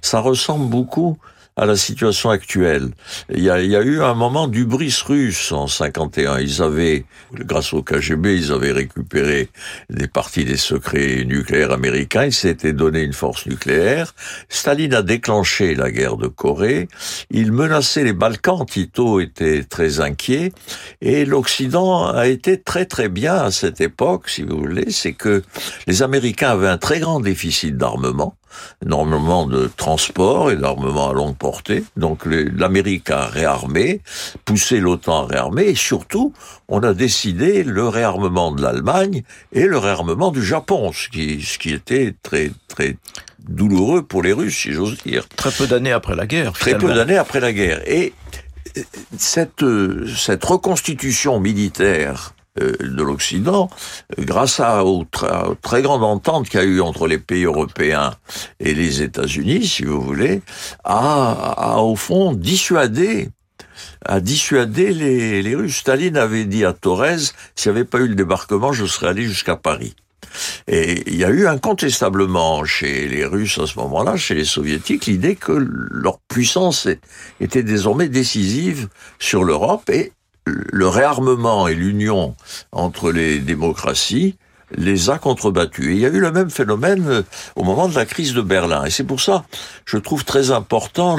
ça 0.00 0.20
ressemble 0.20 0.68
beaucoup 0.68 1.18
à 1.58 1.66
la 1.66 1.76
situation 1.76 2.30
actuelle. 2.30 2.90
Il 3.30 3.42
y 3.42 3.50
a, 3.50 3.60
il 3.60 3.70
y 3.70 3.74
a 3.74 3.82
eu 3.82 4.00
un 4.00 4.14
moment 4.14 4.46
d'ubris 4.46 4.96
russe 5.04 5.50
en 5.50 5.66
51. 5.66 6.38
Ils 6.38 6.62
avaient, 6.62 7.04
grâce 7.34 7.72
au 7.72 7.82
KGB, 7.82 8.36
ils 8.36 8.52
avaient 8.52 8.70
récupéré 8.70 9.48
des 9.90 10.06
parties 10.06 10.44
des 10.44 10.56
secrets 10.56 11.24
nucléaires 11.24 11.72
américains. 11.72 12.26
Ils 12.26 12.32
s'étaient 12.32 12.72
donné 12.72 13.02
une 13.02 13.12
force 13.12 13.46
nucléaire. 13.46 14.14
Staline 14.48 14.94
a 14.94 15.02
déclenché 15.02 15.74
la 15.74 15.90
guerre 15.90 16.16
de 16.16 16.28
Corée. 16.28 16.88
Il 17.30 17.50
menaçait 17.50 18.04
les 18.04 18.12
Balkans. 18.12 18.64
Tito 18.64 19.18
était 19.18 19.64
très 19.64 19.98
inquiet. 20.00 20.52
Et 21.00 21.24
l'Occident 21.24 22.06
a 22.06 22.28
été 22.28 22.60
très 22.60 22.86
très 22.86 23.08
bien 23.08 23.34
à 23.34 23.50
cette 23.50 23.80
époque, 23.80 24.28
si 24.28 24.42
vous 24.42 24.58
voulez. 24.58 24.90
C'est 24.90 25.12
que 25.12 25.42
les 25.88 26.04
Américains 26.04 26.50
avaient 26.50 26.68
un 26.68 26.78
très 26.78 27.00
grand 27.00 27.18
déficit 27.18 27.76
d'armement 27.76 28.36
énormément 28.84 29.46
de 29.46 29.70
transport 29.76 30.50
et 30.50 30.56
d'armement 30.56 31.10
à 31.10 31.12
longue 31.12 31.36
portée. 31.36 31.84
Donc 31.96 32.24
l'Amérique 32.24 33.10
a 33.10 33.26
réarmé, 33.26 34.00
poussé 34.44 34.80
l'OTAN 34.80 35.24
à 35.24 35.26
réarmer, 35.26 35.64
et 35.64 35.74
surtout, 35.74 36.32
on 36.68 36.80
a 36.80 36.94
décidé 36.94 37.62
le 37.64 37.88
réarmement 37.88 38.52
de 38.52 38.62
l'Allemagne 38.62 39.22
et 39.52 39.66
le 39.66 39.78
réarmement 39.78 40.30
du 40.30 40.44
Japon, 40.44 40.92
ce 40.92 41.08
qui, 41.08 41.42
ce 41.42 41.58
qui 41.58 41.72
était 41.72 42.14
très, 42.22 42.50
très 42.68 42.96
douloureux 43.48 44.02
pour 44.02 44.22
les 44.22 44.32
Russes, 44.32 44.56
si 44.56 44.72
j'ose 44.72 44.98
dire. 45.04 45.28
Très 45.28 45.50
peu 45.50 45.66
d'années 45.66 45.92
après 45.92 46.14
la 46.14 46.26
guerre. 46.26 46.52
Très 46.52 46.76
peu 46.76 46.92
d'années 46.92 47.16
après 47.16 47.40
la 47.40 47.52
guerre. 47.52 47.80
Et 47.86 48.12
cette, 49.16 49.64
cette 50.16 50.44
reconstitution 50.44 51.40
militaire 51.40 52.34
euh, 52.34 52.37
de 52.56 53.02
l'Occident, 53.02 53.70
grâce 54.18 54.58
à, 54.60 54.84
aux, 54.84 55.06
très 55.62 55.82
grande 55.82 56.02
entente 56.02 56.48
qu'il 56.48 56.60
y 56.60 56.62
a 56.62 56.66
eu 56.66 56.80
entre 56.80 57.06
les 57.06 57.18
pays 57.18 57.44
européens 57.44 58.14
et 58.58 58.74
les 58.74 59.02
États-Unis, 59.02 59.66
si 59.66 59.84
vous 59.84 60.00
voulez, 60.00 60.42
a, 60.84 61.54
a 61.56 61.76
au 61.78 61.94
fond 61.94 62.32
dissuadé 62.32 63.30
a 64.04 64.20
dissuadé 64.20 64.92
les, 64.92 65.42
les 65.42 65.54
Russes. 65.54 65.76
Staline 65.76 66.16
avait 66.16 66.44
dit 66.44 66.64
à 66.64 66.72
Torres, 66.72 67.18
s'il 67.54 67.72
n'y 67.72 67.78
avait 67.78 67.86
pas 67.86 67.98
eu 67.98 68.08
le 68.08 68.14
débarquement, 68.14 68.72
je 68.72 68.86
serais 68.86 69.08
allé 69.08 69.24
jusqu'à 69.24 69.56
Paris. 69.56 69.94
Et 70.66 71.04
il 71.06 71.16
y 71.16 71.24
a 71.24 71.30
eu 71.30 71.46
incontestablement 71.46 72.64
chez 72.64 73.08
les 73.08 73.24
Russes 73.24 73.58
à 73.58 73.66
ce 73.66 73.78
moment-là, 73.78 74.16
chez 74.16 74.34
les 74.34 74.44
Soviétiques, 74.44 75.06
l'idée 75.06 75.36
que 75.36 75.52
leur 75.52 76.18
puissance 76.20 76.88
était 77.40 77.62
désormais 77.62 78.08
décisive 78.08 78.88
sur 79.18 79.44
l'Europe 79.44 79.88
et 79.90 80.12
le 80.48 80.88
réarmement 80.88 81.68
et 81.68 81.74
l'union 81.74 82.34
entre 82.72 83.12
les 83.12 83.38
démocraties 83.38 84.36
les 84.76 85.10
a 85.10 85.18
contrebattus. 85.18 85.86
Et 85.86 85.92
il 85.92 85.98
y 85.98 86.06
a 86.06 86.10
eu 86.10 86.20
le 86.20 86.32
même 86.32 86.50
phénomène 86.50 87.06
euh, 87.08 87.22
au 87.56 87.64
moment 87.64 87.88
de 87.88 87.94
la 87.94 88.04
crise 88.04 88.34
de 88.34 88.42
Berlin. 88.42 88.84
Et 88.84 88.90
c'est 88.90 89.04
pour 89.04 89.20
ça, 89.20 89.44
je 89.84 89.96
trouve 89.96 90.24
très 90.24 90.50
important 90.50 91.16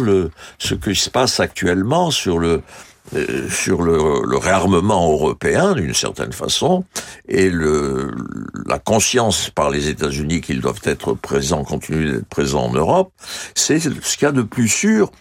ce 0.60 0.76
qui 0.76 0.96
se 0.96 1.10
passe 1.10 1.40
actuellement 1.40 2.12
sur 2.12 2.38
le, 2.38 2.62
euh, 3.16 3.50
sur 3.50 3.82
le, 3.82 4.38
réarmement 4.38 5.12
européen 5.12 5.74
d'une 5.74 5.94
certaine 5.94 6.32
façon 6.32 6.86
et 7.28 7.50
la 7.50 8.80
conscience 8.80 9.50
par 9.50 9.70
les 9.70 9.90
États-Unis 9.90 10.42
qu'ils 10.42 10.62
doivent 10.62 10.82
être 10.84 11.14
présents, 11.14 11.64
continuer 11.64 12.12
d'être 12.12 12.28
présents 12.28 12.66
en 12.66 12.74
Europe, 12.74 13.12
c'est 13.56 13.80
ce 13.80 13.90
qu'il 13.90 14.26
y 14.26 14.26
a 14.26 14.32
de 14.32 14.44
plus 14.44 14.70
sûr 14.70 15.12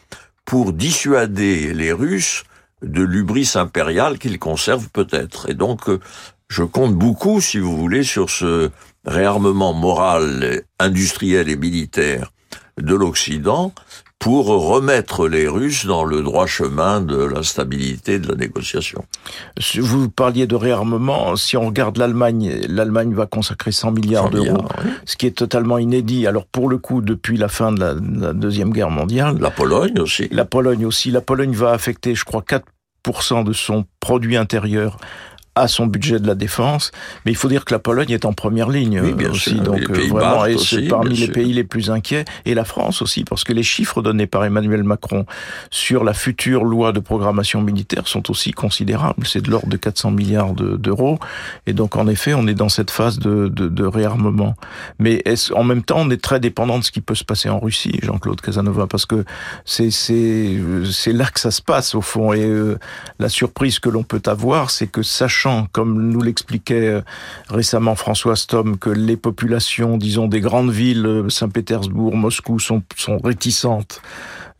pour 0.44 0.72
dissuader 0.72 1.72
les 1.72 1.92
Russes 1.92 2.44
de 2.82 3.02
l'ubris 3.02 3.52
impérial 3.54 4.18
qu'il 4.18 4.38
conserve 4.38 4.88
peut-être. 4.90 5.50
Et 5.50 5.54
donc, 5.54 5.88
euh, 5.88 6.00
je 6.48 6.62
compte 6.62 6.94
beaucoup, 6.94 7.40
si 7.40 7.58
vous 7.58 7.76
voulez, 7.76 8.02
sur 8.02 8.30
ce 8.30 8.70
réarmement 9.04 9.72
moral, 9.72 10.62
industriel 10.78 11.48
et 11.48 11.56
militaire 11.56 12.32
de 12.78 12.94
l'Occident 12.94 13.72
pour 14.18 14.46
remettre 14.46 15.28
les 15.28 15.46
Russes 15.46 15.86
dans 15.86 16.04
le 16.04 16.22
droit 16.22 16.46
chemin 16.46 17.00
de 17.00 17.16
la 17.16 17.42
stabilité 17.42 18.18
de 18.18 18.28
la 18.28 18.34
négociation. 18.34 19.04
Vous 19.76 20.08
parliez 20.08 20.46
de 20.46 20.56
réarmement. 20.56 21.36
Si 21.36 21.56
on 21.56 21.66
regarde 21.66 21.98
l'Allemagne, 21.98 22.60
l'Allemagne 22.68 23.14
va 23.14 23.26
consacrer 23.26 23.70
100 23.70 23.92
milliards 23.92 24.30
d'euros, 24.30 24.64
ce 25.04 25.16
qui 25.16 25.26
est 25.26 25.36
totalement 25.36 25.78
inédit. 25.78 26.26
Alors 26.26 26.46
pour 26.46 26.68
le 26.68 26.78
coup, 26.78 27.00
depuis 27.00 27.36
la 27.36 27.48
fin 27.48 27.70
de 27.70 27.80
la, 27.80 27.94
la, 27.94 28.32
Deuxième 28.32 28.72
Guerre 28.72 28.90
mondiale. 28.90 29.38
La 29.40 29.50
Pologne 29.50 30.00
aussi. 30.00 30.28
La 30.32 30.44
Pologne 30.44 30.84
aussi. 30.84 31.10
La 31.10 31.20
Pologne 31.20 31.54
va 31.54 31.70
affecter, 31.70 32.14
je 32.14 32.24
crois, 32.24 32.42
4% 32.42 33.44
de 33.44 33.52
son 33.52 33.84
produit 34.00 34.36
intérieur 34.36 34.98
à 35.58 35.68
son 35.68 35.86
budget 35.86 36.18
de 36.18 36.26
la 36.26 36.34
défense. 36.34 36.92
Mais 37.24 37.32
il 37.32 37.36
faut 37.36 37.48
dire 37.48 37.64
que 37.64 37.74
la 37.74 37.78
Pologne 37.78 38.10
est 38.10 38.24
en 38.24 38.32
première 38.32 38.68
ligne 38.68 39.00
aussi, 39.30 39.54
donc 39.54 39.88
vraiment, 39.90 40.46
et 40.46 40.58
c'est 40.58 40.88
parmi 40.88 41.16
les 41.16 41.28
pays 41.28 41.52
les 41.52 41.64
plus 41.64 41.90
inquiets, 41.90 42.24
et 42.44 42.54
la 42.54 42.64
France 42.64 43.02
aussi, 43.02 43.24
parce 43.24 43.44
que 43.44 43.52
les 43.52 43.62
chiffres 43.62 44.02
donnés 44.02 44.26
par 44.26 44.44
Emmanuel 44.44 44.84
Macron 44.84 45.26
sur 45.70 46.04
la 46.04 46.14
future 46.14 46.64
loi 46.64 46.92
de 46.92 47.00
programmation 47.00 47.60
militaire 47.60 48.06
sont 48.06 48.30
aussi 48.30 48.52
considérables. 48.52 49.26
C'est 49.26 49.42
de 49.42 49.50
l'ordre 49.50 49.68
de 49.68 49.76
400 49.76 50.10
milliards 50.10 50.52
d'euros, 50.54 51.18
et 51.66 51.72
donc 51.72 51.96
en 51.96 52.06
effet, 52.08 52.34
on 52.34 52.46
est 52.46 52.54
dans 52.54 52.68
cette 52.68 52.90
phase 52.90 53.18
de, 53.18 53.48
de, 53.48 53.68
de 53.68 53.84
réarmement. 53.84 54.54
Mais 54.98 55.22
en 55.54 55.64
même 55.64 55.82
temps, 55.82 55.98
on 55.98 56.10
est 56.10 56.22
très 56.22 56.40
dépendant 56.40 56.78
de 56.78 56.84
ce 56.84 56.90
qui 56.90 57.00
peut 57.00 57.14
se 57.14 57.24
passer 57.24 57.48
en 57.48 57.58
Russie, 57.58 57.98
Jean-Claude 58.02 58.40
Casanova, 58.40 58.86
parce 58.86 59.06
que 59.06 59.24
c'est 59.64 59.90
c'est 59.90 61.12
là 61.12 61.26
que 61.26 61.40
ça 61.40 61.50
se 61.50 61.62
passe 61.62 61.94
au 61.94 62.00
fond. 62.00 62.32
Et 62.32 62.44
euh, 62.44 62.78
la 63.18 63.28
surprise 63.28 63.78
que 63.78 63.88
l'on 63.88 64.02
peut 64.02 64.22
avoir, 64.26 64.70
c'est 64.70 64.86
que 64.86 65.02
sachant, 65.02 65.47
comme 65.72 66.10
nous 66.10 66.20
l'expliquait 66.20 66.88
euh, 66.88 67.00
récemment 67.48 67.94
François 67.94 68.36
Stom, 68.36 68.78
que 68.78 68.90
les 68.90 69.16
populations, 69.16 69.96
disons, 69.96 70.26
des 70.26 70.40
grandes 70.40 70.70
villes, 70.70 71.06
euh, 71.06 71.28
Saint-Pétersbourg, 71.28 72.16
Moscou, 72.16 72.58
sont, 72.58 72.82
réticentes 73.22 74.00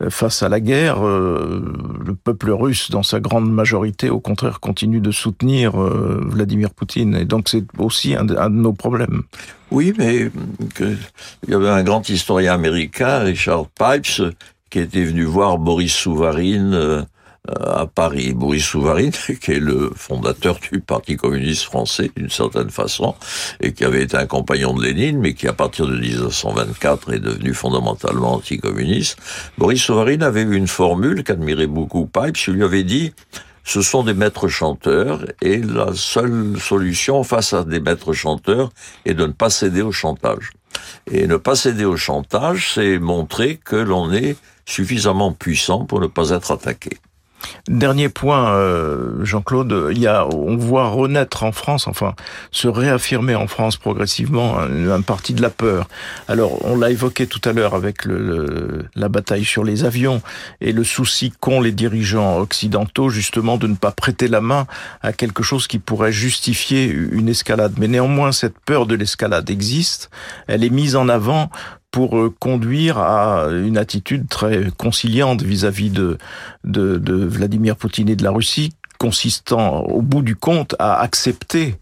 face 0.09 0.43
à 0.43 0.49
la 0.49 0.61
guerre, 0.61 1.01
le 1.01 2.15
peuple 2.23 2.51
russe, 2.51 2.89
dans 2.89 3.03
sa 3.03 3.19
grande 3.19 3.51
majorité, 3.51 4.09
au 4.09 4.21
contraire, 4.21 4.61
continue 4.61 5.01
de 5.01 5.11
soutenir 5.11 5.73
Vladimir 5.75 6.69
Poutine. 6.69 7.15
Et 7.15 7.25
donc 7.25 7.49
c'est 7.49 7.65
aussi 7.77 8.15
un 8.15 8.23
de, 8.23 8.35
nos 8.47 8.71
problèmes. 8.71 9.23
Oui, 9.71 9.93
mais 9.97 10.31
il 10.77 11.49
y 11.49 11.53
avait 11.53 11.67
un 11.67 11.83
grand 11.83 12.07
historien 12.07 12.53
américain, 12.53 13.19
Richard 13.19 13.65
Pipes, 13.67 14.21
qui 14.69 14.79
était 14.79 15.03
venu 15.03 15.23
voir 15.23 15.57
Boris 15.57 15.93
Souvarine 15.93 16.73
euh, 16.73 17.01
à 17.47 17.85
Paris. 17.85 18.33
Boris 18.33 18.63
Souvarine, 18.63 19.11
qui 19.41 19.51
est 19.51 19.59
le 19.59 19.91
fondateur 19.95 20.59
du 20.59 20.79
Parti 20.79 21.15
communiste 21.15 21.63
français 21.63 22.11
d'une 22.15 22.29
certaine 22.29 22.69
façon, 22.69 23.15
et 23.61 23.73
qui 23.73 23.85
avait 23.85 24.03
été 24.03 24.17
un 24.17 24.25
compagnon 24.27 24.73
de 24.73 24.83
Lénine, 24.83 25.19
mais 25.19 25.33
qui 25.33 25.47
à 25.47 25.53
partir 25.53 25.87
de 25.87 25.97
1924 25.97 27.13
est 27.13 27.19
devenu 27.19 27.53
fondamentalement 27.53 28.35
anticommuniste. 28.35 29.17
Boris 29.57 29.81
Souvarine 29.81 30.23
avait 30.23 30.41
eu 30.41 30.55
une 30.55 30.67
formule 30.67 31.23
qu'admirait 31.23 31.67
beaucoup 31.67 32.05
Pipes, 32.05 32.37
il 32.47 32.53
lui 32.53 32.63
avait 32.63 32.83
dit 32.83 33.13
ce 33.63 33.81
sont 33.83 34.03
des 34.03 34.15
maîtres 34.15 34.47
chanteurs 34.47 35.25
et 35.41 35.57
la 35.57 35.93
seule 35.93 36.59
solution 36.59 37.23
face 37.23 37.53
à 37.53 37.63
des 37.63 37.79
maîtres 37.79 38.13
chanteurs 38.13 38.71
est 39.05 39.13
de 39.13 39.27
ne 39.27 39.31
pas 39.31 39.51
céder 39.51 39.83
au 39.83 39.91
chantage. 39.91 40.51
Et 41.11 41.27
ne 41.27 41.37
pas 41.37 41.55
céder 41.55 41.85
au 41.85 41.95
chantage, 41.95 42.71
c'est 42.73 42.97
montrer 42.97 43.57
que 43.57 43.75
l'on 43.75 44.11
est 44.11 44.37
suffisamment 44.65 45.33
puissant 45.33 45.85
pour 45.85 45.99
ne 45.99 46.07
pas 46.07 46.31
être 46.31 46.51
attaqué. 46.51 46.97
Dernier 47.67 48.09
point, 48.09 48.53
euh, 48.53 49.23
Jean-Claude, 49.23 49.89
il 49.91 49.99
y 49.99 50.07
a, 50.07 50.27
on 50.27 50.57
voit 50.57 50.89
renaître 50.89 51.43
en 51.43 51.51
France, 51.51 51.87
enfin, 51.87 52.15
se 52.51 52.67
réaffirmer 52.67 53.35
en 53.35 53.47
France 53.47 53.77
progressivement 53.77 54.59
un, 54.59 55.01
parti 55.01 55.33
de 55.33 55.41
la 55.41 55.49
peur. 55.49 55.87
Alors, 56.27 56.65
on 56.65 56.77
l'a 56.77 56.91
évoqué 56.91 57.27
tout 57.27 57.41
à 57.45 57.53
l'heure 57.53 57.75
avec 57.75 58.05
le, 58.05 58.85
la 58.95 59.09
bataille 59.09 59.45
sur 59.45 59.63
les 59.63 59.85
avions 59.85 60.21
et 60.61 60.71
le 60.71 60.83
souci 60.83 61.31
qu'ont 61.39 61.61
les 61.61 61.71
dirigeants 61.71 62.39
occidentaux 62.39 63.09
justement 63.09 63.57
de 63.57 63.67
ne 63.67 63.75
pas 63.75 63.91
prêter 63.91 64.27
la 64.27 64.41
main 64.41 64.67
à 65.01 65.13
quelque 65.13 65.43
chose 65.43 65.67
qui 65.67 65.79
pourrait 65.79 66.11
justifier 66.11 66.85
une 66.85 67.29
escalade. 67.29 67.73
Mais 67.77 67.87
néanmoins, 67.87 68.31
cette 68.31 68.59
peur 68.59 68.85
de 68.85 68.95
l'escalade 68.95 69.49
existe. 69.49 70.09
Elle 70.47 70.63
est 70.63 70.69
mise 70.69 70.95
en 70.95 71.09
avant 71.09 71.49
pour 71.91 72.17
euh, 72.17 72.33
conduire 72.39 72.97
à 72.97 73.47
une 73.49 73.77
attitude 73.77 74.27
très 74.27 74.69
conciliante 74.77 75.41
vis-à-vis 75.41 75.89
de, 75.89 76.17
de, 76.63 76.97
de, 76.97 77.13
Vladimir 77.13 77.75
Poutine 77.75 78.09
et 78.09 78.15
de 78.15 78.23
la 78.23 78.31
Russie, 78.31 78.73
consistant 78.99 79.81
au 79.83 80.01
bout 80.01 80.21
du 80.21 80.35
compte 80.35 80.75
à 80.79 80.99
accepter 80.99 81.75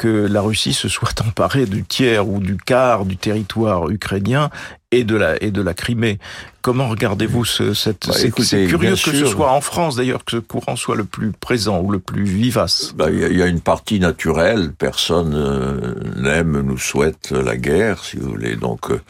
que 0.00 0.08
la 0.08 0.40
Russie 0.40 0.72
se 0.72 0.88
soit 0.88 1.20
emparée 1.26 1.66
du 1.66 1.84
tiers 1.84 2.26
ou 2.26 2.40
du 2.40 2.56
quart 2.56 3.04
du 3.04 3.18
territoire 3.18 3.90
ukrainien 3.90 4.48
et 4.92 5.04
de 5.04 5.14
la 5.14 5.42
et 5.42 5.50
de 5.50 5.60
la 5.60 5.74
Crimée. 5.74 6.18
Comment 6.62 6.88
regardez-vous 6.88 7.44
ce, 7.44 7.74
cette 7.74 8.08
bah, 8.08 8.14
C'est 8.14 8.30
curieux 8.66 8.92
que 8.92 8.96
ce 8.96 9.26
soit 9.26 9.52
en 9.52 9.60
France 9.60 9.96
d'ailleurs 9.96 10.24
que 10.24 10.32
ce 10.32 10.36
courant 10.38 10.76
soit 10.76 10.96
le 10.96 11.04
plus 11.04 11.32
présent 11.32 11.80
ou 11.80 11.90
le 11.90 11.98
plus 11.98 12.24
vivace. 12.24 12.94
Bah, 12.96 13.10
il 13.10 13.36
y, 13.36 13.42
a 13.42 13.46
une 13.46 13.60
partie 13.60 14.00
naturelle. 14.00 14.72
Personne 14.72 15.34
euh, 15.34 15.94
n'aime, 16.16 16.60
nous 16.60 16.78
souhaite 16.78 17.30
la 17.32 17.56
guerre, 17.56 18.02
si 18.02 18.16
vous 18.16 18.30
voulez. 18.30 18.56
Donc 18.56 18.90
euh, 18.90 19.00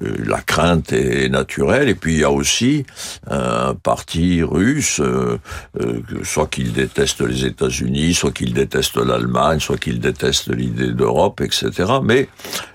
la 0.00 0.40
crainte 0.40 0.92
est 0.92 1.28
naturelle. 1.28 1.88
Et 1.88 1.94
puis 1.94 2.14
il 2.14 2.20
y 2.20 2.24
a 2.24 2.30
aussi 2.30 2.84
un 3.28 3.74
parti 3.74 4.42
russe, 4.42 5.00
euh, 5.00 5.38
euh, 5.80 6.00
soit 6.22 6.46
qu'il 6.46 6.72
déteste 6.72 7.20
les 7.20 7.44
États-Unis, 7.44 8.14
soit 8.14 8.32
qu'il 8.32 8.54
déteste 8.54 8.96
l'Allemagne, 8.96 9.60
soit 9.60 9.78
qu'il 9.78 10.00
déteste 10.00 10.54
l'idée 10.54 10.92
d'Europe, 10.92 11.40
etc. 11.40 11.92
Mais 12.02 12.28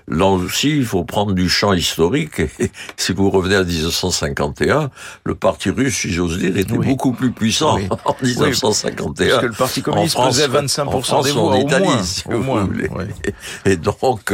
là 0.08 0.26
aussi, 0.26 0.76
il 0.76 0.84
faut 0.84 1.04
prendre 1.04 1.32
du 1.32 1.48
champ 1.48 1.72
historique. 1.72 2.40
Et 2.40 2.70
si 2.96 3.12
vous 3.12 3.30
revenez 3.30 3.56
à 3.56 3.64
1951, 3.64 4.90
le 5.24 5.34
parti 5.34 5.70
russe, 5.70 5.96
si 5.96 6.12
j'ose 6.12 6.38
dire, 6.38 6.56
était 6.56 6.76
beaucoup 6.76 7.12
plus 7.12 7.32
puissant 7.32 7.78
en 8.04 8.16
1951. 8.22 9.28
parce 9.28 9.40
que 9.40 9.46
le 9.46 9.52
parti 9.52 9.82
communiste 9.82 10.18
faisait 10.18 10.48
25% 10.48 11.24
des 11.24 11.32
voix 11.32 11.56
en 11.56 11.60
Italie, 11.60 11.86
si 12.04 12.24
vous 12.28 12.42
voulez. 12.42 12.88
Et 13.64 13.76
donc, 13.76 14.32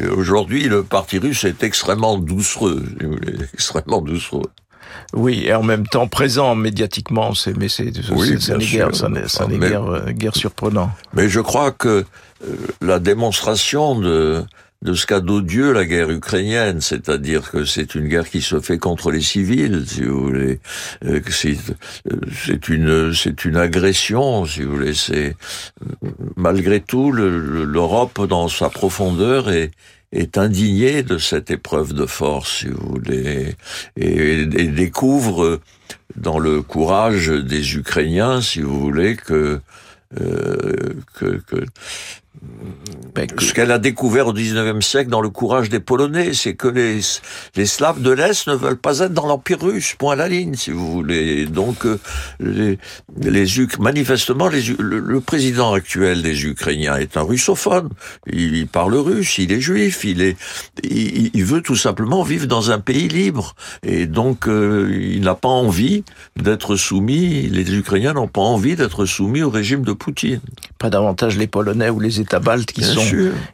aujourd'hui, 0.00 0.64
le 0.64 0.82
parti 0.82 1.18
russe 1.18 1.44
est 1.44 1.62
extrêmement 1.62 2.18
doucereux, 2.18 2.84
extrêmement 3.54 4.00
doucereux. 4.00 4.50
Oui, 5.12 5.44
et 5.46 5.54
en 5.54 5.62
même 5.62 5.86
temps 5.86 6.08
présent 6.08 6.54
médiatiquement, 6.54 7.34
c'est 7.34 7.56
mais 7.56 7.68
c'est 7.68 7.92
oui, 8.10 8.40
ça 8.40 8.56
n'est 8.56 8.66
guère, 8.66 8.94
ça 8.94 9.08
n'est 9.08 9.58
guère, 9.58 9.84
euh, 9.84 10.10
guère 10.10 10.34
surprenant. 10.34 10.90
Mais 11.12 11.28
je 11.28 11.40
crois 11.40 11.70
que 11.70 12.04
euh, 12.44 12.54
la 12.80 12.98
démonstration 12.98 13.98
de 13.98 14.44
de 14.82 14.94
ce 14.94 15.06
qu'a 15.06 15.20
d'odieux 15.20 15.72
la 15.72 15.84
guerre 15.84 16.10
ukrainienne, 16.10 16.80
c'est-à-dire 16.80 17.50
que 17.50 17.64
c'est 17.64 17.94
une 17.94 18.08
guerre 18.08 18.28
qui 18.28 18.42
se 18.42 18.60
fait 18.60 18.78
contre 18.78 19.10
les 19.10 19.20
civils, 19.20 19.84
si 19.86 20.02
vous 20.02 20.22
voulez. 20.22 20.60
Euh, 21.04 21.20
c'est 21.28 21.56
c'est 22.44 22.68
une 22.68 23.12
c'est 23.14 23.44
une 23.44 23.56
agression, 23.56 24.44
si 24.44 24.62
vous 24.62 24.72
voulez. 24.72 24.94
C'est 24.94 25.36
malgré 26.36 26.80
tout 26.80 27.10
l'Europe 27.12 28.26
dans 28.26 28.48
sa 28.48 28.68
profondeur 28.68 29.50
est 29.50 29.70
est 30.12 30.38
indigné 30.38 31.02
de 31.02 31.18
cette 31.18 31.50
épreuve 31.50 31.92
de 31.92 32.06
force, 32.06 32.60
si 32.60 32.68
vous 32.68 32.88
voulez, 32.88 33.54
et, 33.96 34.46
découvre 34.46 35.60
dans 36.16 36.38
le 36.38 36.62
courage 36.62 37.28
des 37.28 37.76
Ukrainiens, 37.76 38.40
si 38.40 38.60
vous 38.60 38.78
voulez, 38.78 39.16
que, 39.16 39.60
euh, 40.20 40.94
que, 41.14 41.42
que 41.46 41.64
ce 43.38 43.52
qu'elle 43.52 43.70
a 43.70 43.78
découvert 43.78 44.28
au 44.28 44.32
19e 44.34 44.80
siècle 44.80 45.10
dans 45.10 45.20
le 45.20 45.30
courage 45.30 45.68
des 45.68 45.80
Polonais, 45.80 46.34
c'est 46.34 46.54
que 46.54 46.68
les, 46.68 47.00
les 47.54 47.66
Slaves 47.66 48.02
de 48.02 48.10
l'Est 48.10 48.46
ne 48.46 48.54
veulent 48.54 48.76
pas 48.76 49.00
être 49.00 49.12
dans 49.12 49.26
l'Empire 49.26 49.60
russe, 49.60 49.94
point 49.98 50.12
à 50.12 50.16
la 50.16 50.28
ligne, 50.28 50.54
si 50.54 50.70
vous 50.70 50.90
voulez. 50.90 51.46
Donc, 51.46 51.86
euh, 51.86 51.98
les, 52.40 52.78
les 53.22 53.46
manifestement, 53.78 54.48
les, 54.48 54.62
le, 54.78 55.20
président 55.20 55.72
actuel 55.72 56.22
des 56.22 56.44
Ukrainiens 56.44 56.96
est 56.96 57.16
un 57.16 57.22
russophone. 57.22 57.88
Il, 58.26 58.66
parle 58.66 58.94
russe, 58.94 59.38
il 59.38 59.52
est 59.52 59.60
juif, 59.60 60.04
il 60.04 60.20
est, 60.20 60.36
il, 60.84 61.44
veut 61.44 61.62
tout 61.62 61.76
simplement 61.76 62.22
vivre 62.22 62.46
dans 62.46 62.70
un 62.70 62.78
pays 62.78 63.08
libre. 63.08 63.54
Et 63.82 64.06
donc, 64.06 64.48
euh, 64.48 64.94
il 65.00 65.22
n'a 65.22 65.34
pas 65.34 65.48
envie 65.48 66.04
d'être 66.36 66.76
soumis, 66.76 67.48
les 67.48 67.74
Ukrainiens 67.74 68.12
n'ont 68.12 68.28
pas 68.28 68.42
envie 68.42 68.76
d'être 68.76 69.06
soumis 69.06 69.42
au 69.42 69.50
régime 69.50 69.82
de 69.82 69.92
Poutine. 69.92 70.40
Pas 70.78 70.90
davantage 70.90 71.36
les 71.38 71.46
Polonais 71.46 71.90
ou 71.90 72.00
les 72.00 72.20
États 72.20 72.38
baltes 72.38 72.70
qui 72.70 72.82
sont, 72.82 73.02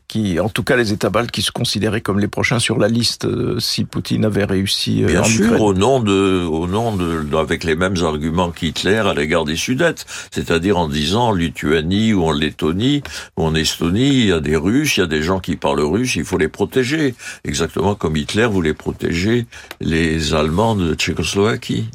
qui, 0.08 0.40
en 0.40 0.48
tout 0.48 0.62
cas 0.62 0.76
les 0.76 0.92
États 0.92 1.10
baltes 1.10 1.30
qui 1.30 1.42
se 1.42 1.52
considéraient 1.52 2.00
comme 2.00 2.18
les 2.18 2.28
prochains 2.28 2.58
sur 2.58 2.78
la 2.78 2.88
liste 2.88 3.24
euh, 3.24 3.60
si 3.60 3.84
Poutine 3.84 4.24
avait 4.24 4.44
réussi. 4.44 5.04
Euh, 5.04 5.06
Bien 5.06 5.24
sûr, 5.24 5.60
au 5.60 5.72
nom 5.72 6.00
de, 6.00 6.44
au 6.44 6.66
nom 6.66 6.96
de, 6.96 7.36
avec 7.36 7.64
les 7.64 7.76
mêmes 7.76 7.96
arguments 8.02 8.50
qu'Hitler 8.50 8.96
à 8.96 9.14
l'égard 9.14 9.44
des 9.44 9.56
Sudètes, 9.56 10.04
c'est-à-dire 10.30 10.78
en 10.78 10.88
disant 10.88 11.28
en 11.28 11.32
Lituanie 11.32 12.12
ou 12.12 12.24
en 12.24 12.32
Lettonie 12.32 13.02
ou 13.36 13.44
en 13.44 13.54
Estonie, 13.54 14.08
il 14.08 14.26
y 14.26 14.32
a 14.32 14.40
des 14.40 14.56
Russes, 14.56 14.96
il 14.96 15.00
y 15.00 15.04
a 15.04 15.06
des 15.06 15.22
gens 15.22 15.38
qui 15.38 15.56
parlent 15.56 15.80
russe, 15.80 16.16
il 16.16 16.24
faut 16.24 16.38
les 16.38 16.48
protéger, 16.48 17.14
exactement 17.44 17.94
comme 17.94 18.16
Hitler 18.16 18.46
voulait 18.46 18.74
protéger 18.74 19.46
les 19.80 20.34
Allemands 20.34 20.74
de 20.74 20.94
Tchécoslovaquie. 20.94 21.86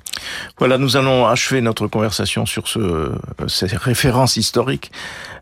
Voilà, 0.58 0.78
nous 0.78 0.98
allons 0.98 1.28
achever 1.28 1.62
notre 1.62 1.88
conversation 1.88 2.46
sur 2.46 2.64
euh, 2.78 3.16
ces 3.48 3.68
références 3.68 4.38
historiques. 4.38 4.92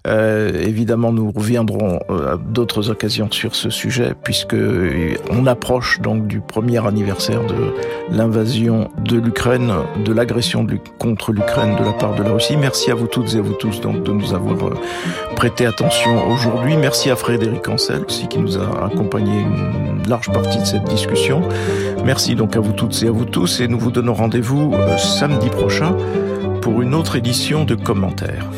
Euh, 0.05 0.51
évidemment, 0.61 1.11
nous 1.11 1.31
reviendrons 1.31 1.99
euh, 2.09 2.33
à 2.33 2.37
d'autres 2.37 2.89
occasions 2.91 3.29
sur 3.31 3.55
ce 3.55 3.69
sujet, 3.69 4.13
puisque 4.23 4.53
euh, 4.53 5.15
on 5.31 5.47
approche 5.47 5.99
donc 5.99 6.27
du 6.27 6.41
premier 6.41 6.85
anniversaire 6.85 7.43
de 7.45 7.73
l'invasion 8.11 8.89
de 9.03 9.17
l'Ukraine, 9.17 9.73
de 10.03 10.13
l'agression 10.13 10.67
contre 10.99 11.31
l'Ukraine 11.31 11.75
de 11.75 11.83
la 11.83 11.93
part 11.93 12.15
de 12.15 12.23
la 12.23 12.31
Russie. 12.33 12.55
Merci 12.57 12.91
à 12.91 12.95
vous 12.95 13.07
toutes 13.07 13.33
et 13.33 13.37
à 13.37 13.41
vous 13.41 13.53
tous 13.53 13.81
donc 13.81 14.03
de 14.03 14.11
nous 14.11 14.33
avoir 14.33 14.55
prêté 15.35 15.65
attention 15.65 16.29
aujourd'hui. 16.29 16.77
Merci 16.77 17.09
à 17.09 17.15
Frédéric 17.15 17.67
Ancel 17.67 18.03
aussi 18.05 18.27
qui 18.27 18.37
nous 18.37 18.57
a 18.57 18.85
accompagné 18.85 19.39
une 19.39 20.07
large 20.07 20.31
partie 20.31 20.59
de 20.59 20.65
cette 20.65 20.83
discussion. 20.85 21.41
Merci 22.05 22.35
donc 22.35 22.55
à 22.55 22.59
vous 22.59 22.73
toutes 22.73 23.01
et 23.01 23.07
à 23.07 23.11
vous 23.11 23.25
tous 23.25 23.59
et 23.59 23.67
nous 23.67 23.79
vous 23.79 23.91
donnons 23.91 24.13
rendez-vous 24.13 24.73
samedi 24.97 25.49
prochain 25.49 25.95
pour 26.61 26.81
une 26.81 26.93
autre 26.93 27.15
édition 27.15 27.65
de 27.65 27.75
commentaires. 27.75 28.49